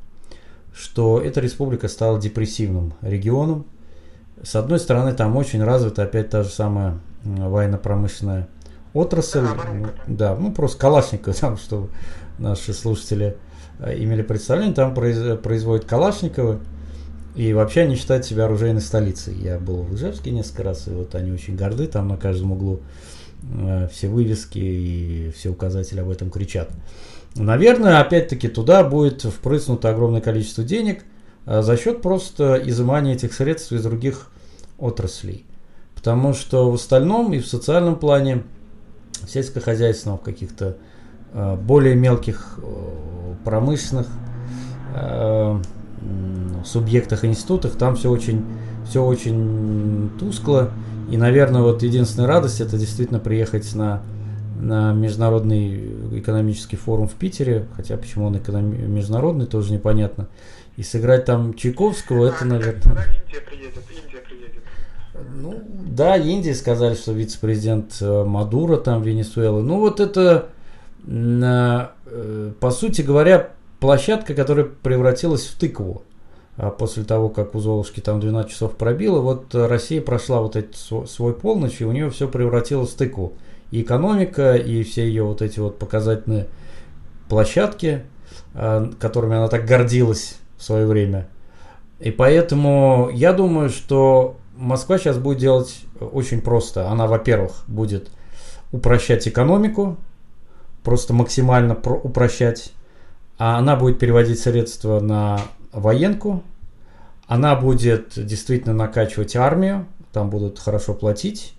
что 0.74 1.22
эта 1.22 1.40
республика 1.40 1.88
стала 1.88 2.20
депрессивным 2.20 2.94
регионом. 3.02 3.66
С 4.42 4.56
одной 4.56 4.80
стороны, 4.80 5.14
там 5.14 5.38
очень 5.38 5.64
развита 5.64 6.04
опять 6.04 6.30
та 6.30 6.44
же 6.44 6.50
самая 6.50 7.00
военно-промышленная 7.24 8.48
отрасль. 8.94 9.46
Да, 10.08 10.36
ну 10.36 10.52
просто 10.52 10.80
Калашников, 10.80 11.36
там, 11.40 11.58
чтобы 11.58 11.90
наши 12.40 12.74
слушатели 12.74 13.38
имели 13.80 14.22
представление, 14.22 14.76
там 14.76 14.94
производят 14.94 15.86
Калашниковы. 15.86 16.60
И 17.36 17.52
вообще 17.54 17.82
они 17.82 17.96
считают 17.96 18.26
себя 18.26 18.46
оружейной 18.46 18.82
столицей. 18.82 19.34
Я 19.36 19.58
был 19.58 19.82
в 19.82 19.96
Ижевске 19.96 20.30
несколько 20.32 20.64
раз, 20.64 20.88
и 20.88 20.92
вот 20.92 21.16
они 21.16 21.32
очень 21.32 21.56
горды, 21.56 21.88
там 21.88 22.08
на 22.08 22.18
каждом 22.18 22.52
углу 22.52 22.82
э, 23.58 23.88
все 23.92 24.08
вывески 24.08 24.60
и 24.60 25.32
все 25.36 25.50
указатели 25.50 26.00
об 26.00 26.10
этом 26.10 26.30
кричат. 26.30 26.70
Наверное, 27.36 28.00
опять-таки 28.00 28.48
туда 28.48 28.84
будет 28.84 29.24
впрыснуто 29.24 29.90
огромное 29.90 30.22
количество 30.22 30.64
денег 30.64 31.04
э, 31.48 31.64
за 31.64 31.76
счет 31.76 32.04
просто 32.04 32.62
изымания 32.64 33.14
этих 33.14 33.34
средств 33.34 33.72
из 33.72 33.82
других 33.82 34.30
отраслей. 34.78 35.44
Потому 35.96 36.36
что 36.36 36.70
в 36.70 36.76
остальном 36.76 37.34
и 37.34 37.40
в 37.40 37.48
социальном 37.48 37.96
плане, 37.96 38.44
в 39.24 39.30
сельскохозяйственном, 39.30 40.20
в 40.20 40.22
каких-то 40.22 40.66
э, 40.66 40.74
более 41.34 41.96
мелких 41.96 42.60
э, 42.62 43.34
промышленных 43.44 44.08
э, 44.96 45.60
субъектах, 46.64 47.26
институтах, 47.26 47.76
там 47.76 47.96
все 47.96 48.10
очень, 48.10 48.46
все 48.88 49.04
очень 49.04 50.12
тускло. 50.20 50.72
И, 51.10 51.18
наверное, 51.18 51.62
вот 51.62 51.84
единственная 51.84 52.28
радость 52.28 52.62
это 52.62 52.78
действительно 52.78 53.20
приехать 53.20 53.76
на, 53.76 54.02
на 54.60 54.94
международный 54.94 56.20
экономический 56.20 56.78
форум 56.78 57.08
в 57.08 57.14
Питере, 57.14 57.68
хотя 57.76 57.98
почему 57.98 58.28
он 58.28 58.36
экономи- 58.38 58.88
международный, 58.88 59.46
тоже 59.46 59.74
непонятно. 59.74 60.28
И 60.78 60.84
сыграть 60.84 61.26
там 61.26 61.54
Чайковского, 61.54 62.28
это, 62.28 62.46
наверное... 62.46 62.74
Индия 62.82 63.42
приедет, 63.42 63.78
Индия 63.90 64.18
приедет. 64.26 64.64
Ну, 65.36 65.62
да, 65.88 66.18
Индия 66.18 66.56
сказали, 66.56 66.96
что 66.96 67.12
вице-президент 67.12 67.98
э, 68.02 68.24
Мадуро 68.24 68.78
там, 68.78 69.04
Венесуэлы. 69.04 69.62
Ну, 69.62 69.80
вот 69.80 70.00
это, 70.00 70.22
э, 70.22 70.44
по 71.06 72.72
сути 72.72 73.02
говоря, 73.02 73.50
площадка, 73.80 74.34
которая 74.34 74.66
превратилась 74.66 75.46
в 75.46 75.58
тыкву. 75.58 76.04
А 76.56 76.70
после 76.70 77.04
того, 77.04 77.30
как 77.30 77.56
у 77.56 77.60
Золушки 77.60 78.00
там 78.00 78.20
12 78.20 78.52
часов 78.52 78.76
пробило, 78.76 79.20
вот 79.20 79.54
Россия 79.56 80.02
прошла 80.02 80.42
вот 80.42 80.56
этот 80.56 80.76
свой 80.78 81.34
полночь, 81.34 81.82
и 81.82 81.86
у 81.86 81.92
нее 81.92 82.10
все 82.12 82.28
превратилось 82.28 82.92
в 82.92 82.96
тыкву. 82.96 83.34
И 83.72 83.82
экономика, 83.82 84.56
и 84.56 84.84
все 84.84 85.08
ее 85.08 85.24
вот 85.24 85.42
эти 85.42 85.60
вот 85.60 85.80
показательные 85.80 86.48
площадки, 87.28 88.04
а, 88.54 88.92
которыми 89.00 89.36
она 89.36 89.48
так 89.48 89.66
гордилась 89.66 90.38
в 90.58 90.64
свое 90.64 90.86
время. 90.86 91.28
И 92.00 92.12
поэтому 92.12 93.10
я 93.12 93.34
думаю, 93.34 93.70
что 93.70 94.38
Москва 94.56 95.00
сейчас 95.00 95.18
будет 95.18 95.40
делать 95.40 95.82
очень 96.00 96.42
просто. 96.42 96.90
Она, 96.90 97.08
во-первых, 97.08 97.64
будет 97.68 98.10
упрощать 98.72 99.28
экономику, 99.28 99.98
просто 100.84 101.14
максимально 101.14 101.76
упрощать. 101.76 102.74
А 103.38 103.58
она 103.58 103.76
будет 103.76 104.00
переводить 104.00 104.40
средства 104.40 105.00
на 105.00 105.42
военку, 105.72 106.44
она 107.28 107.56
будет 107.56 108.14
действительно 108.16 108.74
накачивать 108.74 109.36
армию, 109.36 109.88
там 110.12 110.30
будут 110.30 110.60
хорошо 110.60 110.94
платить, 110.94 111.56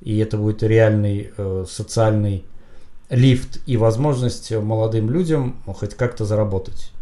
и 0.00 0.18
это 0.18 0.36
будет 0.36 0.62
реальный 0.62 1.32
э, 1.36 1.64
социальный 1.68 2.44
лифт 3.10 3.60
и 3.66 3.76
возможность 3.76 4.52
молодым 4.52 5.10
людям 5.10 5.56
хоть 5.66 5.94
как-то 5.94 6.24
заработать. 6.24 6.92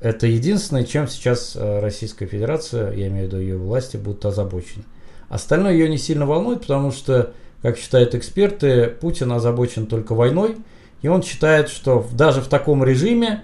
Это 0.00 0.26
единственное, 0.26 0.84
чем 0.84 1.08
сейчас 1.08 1.54
э, 1.54 1.80
Российская 1.80 2.26
Федерация, 2.26 2.92
я 2.92 3.08
имею 3.08 3.24
в 3.24 3.28
виду 3.28 3.38
ее 3.38 3.58
власти, 3.58 3.98
будут 3.98 4.24
озабочены. 4.24 4.84
Остальное 5.28 5.72
ее 5.72 5.88
не 5.88 5.98
сильно 5.98 6.24
волнует, 6.24 6.62
потому 6.62 6.90
что, 6.90 7.34
как 7.60 7.76
считают 7.76 8.14
эксперты, 8.14 8.86
Путин 8.86 9.30
озабочен 9.32 9.86
только 9.86 10.14
войной, 10.14 10.56
и 11.02 11.08
он 11.08 11.22
считает, 11.22 11.68
что 11.68 12.06
даже 12.12 12.40
в 12.40 12.48
таком 12.48 12.84
режиме 12.84 13.42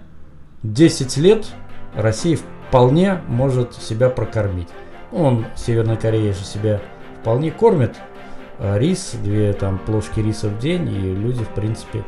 10 0.62 1.16
лет 1.18 1.46
Россия 1.94 2.38
вполне 2.68 3.20
может 3.28 3.74
себя 3.74 4.11
прокормить. 4.11 4.68
Он, 5.12 5.46
Северная 5.57 5.96
Корея 5.96 6.32
же 6.32 6.44
себя 6.44 6.80
вполне 7.20 7.50
кормит. 7.50 7.96
А 8.59 8.78
рис, 8.78 9.14
две 9.22 9.52
там 9.52 9.78
плошки 9.78 10.20
риса 10.20 10.48
в 10.48 10.59
день, 10.59 10.88
и 10.88 11.14
люди, 11.14 11.44
в 11.44 11.50
принципе, 11.50 12.04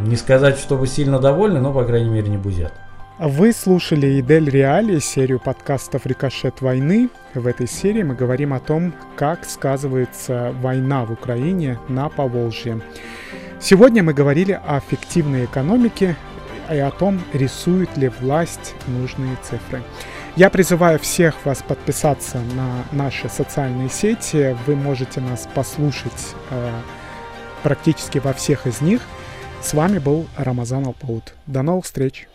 не 0.00 0.16
сказать, 0.16 0.58
чтобы 0.58 0.86
сильно 0.86 1.18
довольны, 1.18 1.60
но, 1.60 1.72
по 1.72 1.84
крайней 1.84 2.10
мере, 2.10 2.28
не 2.28 2.36
бузят. 2.36 2.72
Вы 3.18 3.52
слушали 3.52 4.20
Идель 4.20 4.50
Реали, 4.50 4.98
серию 4.98 5.40
подкастов 5.40 6.04
«Рикошет 6.04 6.60
войны». 6.60 7.08
В 7.34 7.46
этой 7.46 7.66
серии 7.66 8.02
мы 8.02 8.14
говорим 8.14 8.52
о 8.52 8.60
том, 8.60 8.92
как 9.16 9.46
сказывается 9.46 10.54
война 10.60 11.06
в 11.06 11.12
Украине 11.12 11.78
на 11.88 12.10
Поволжье. 12.10 12.82
Сегодня 13.60 14.02
мы 14.02 14.12
говорили 14.12 14.52
о 14.52 14.80
фиктивной 14.80 15.46
экономике, 15.46 16.16
и 16.70 16.78
о 16.78 16.90
том, 16.90 17.20
рисует 17.32 17.96
ли 17.96 18.08
власть 18.20 18.74
нужные 18.86 19.36
цифры. 19.42 19.82
Я 20.36 20.50
призываю 20.50 20.98
всех 20.98 21.34
вас 21.44 21.62
подписаться 21.62 22.38
на 22.54 22.84
наши 22.92 23.28
социальные 23.28 23.88
сети. 23.88 24.56
Вы 24.66 24.76
можете 24.76 25.20
нас 25.20 25.48
послушать 25.54 26.34
э, 26.50 26.70
практически 27.62 28.18
во 28.18 28.32
всех 28.32 28.66
из 28.66 28.80
них. 28.80 29.00
С 29.62 29.72
вами 29.72 29.98
был 29.98 30.26
Рамазан 30.36 30.86
Алпаут. 30.86 31.34
До 31.46 31.62
новых 31.62 31.86
встреч! 31.86 32.28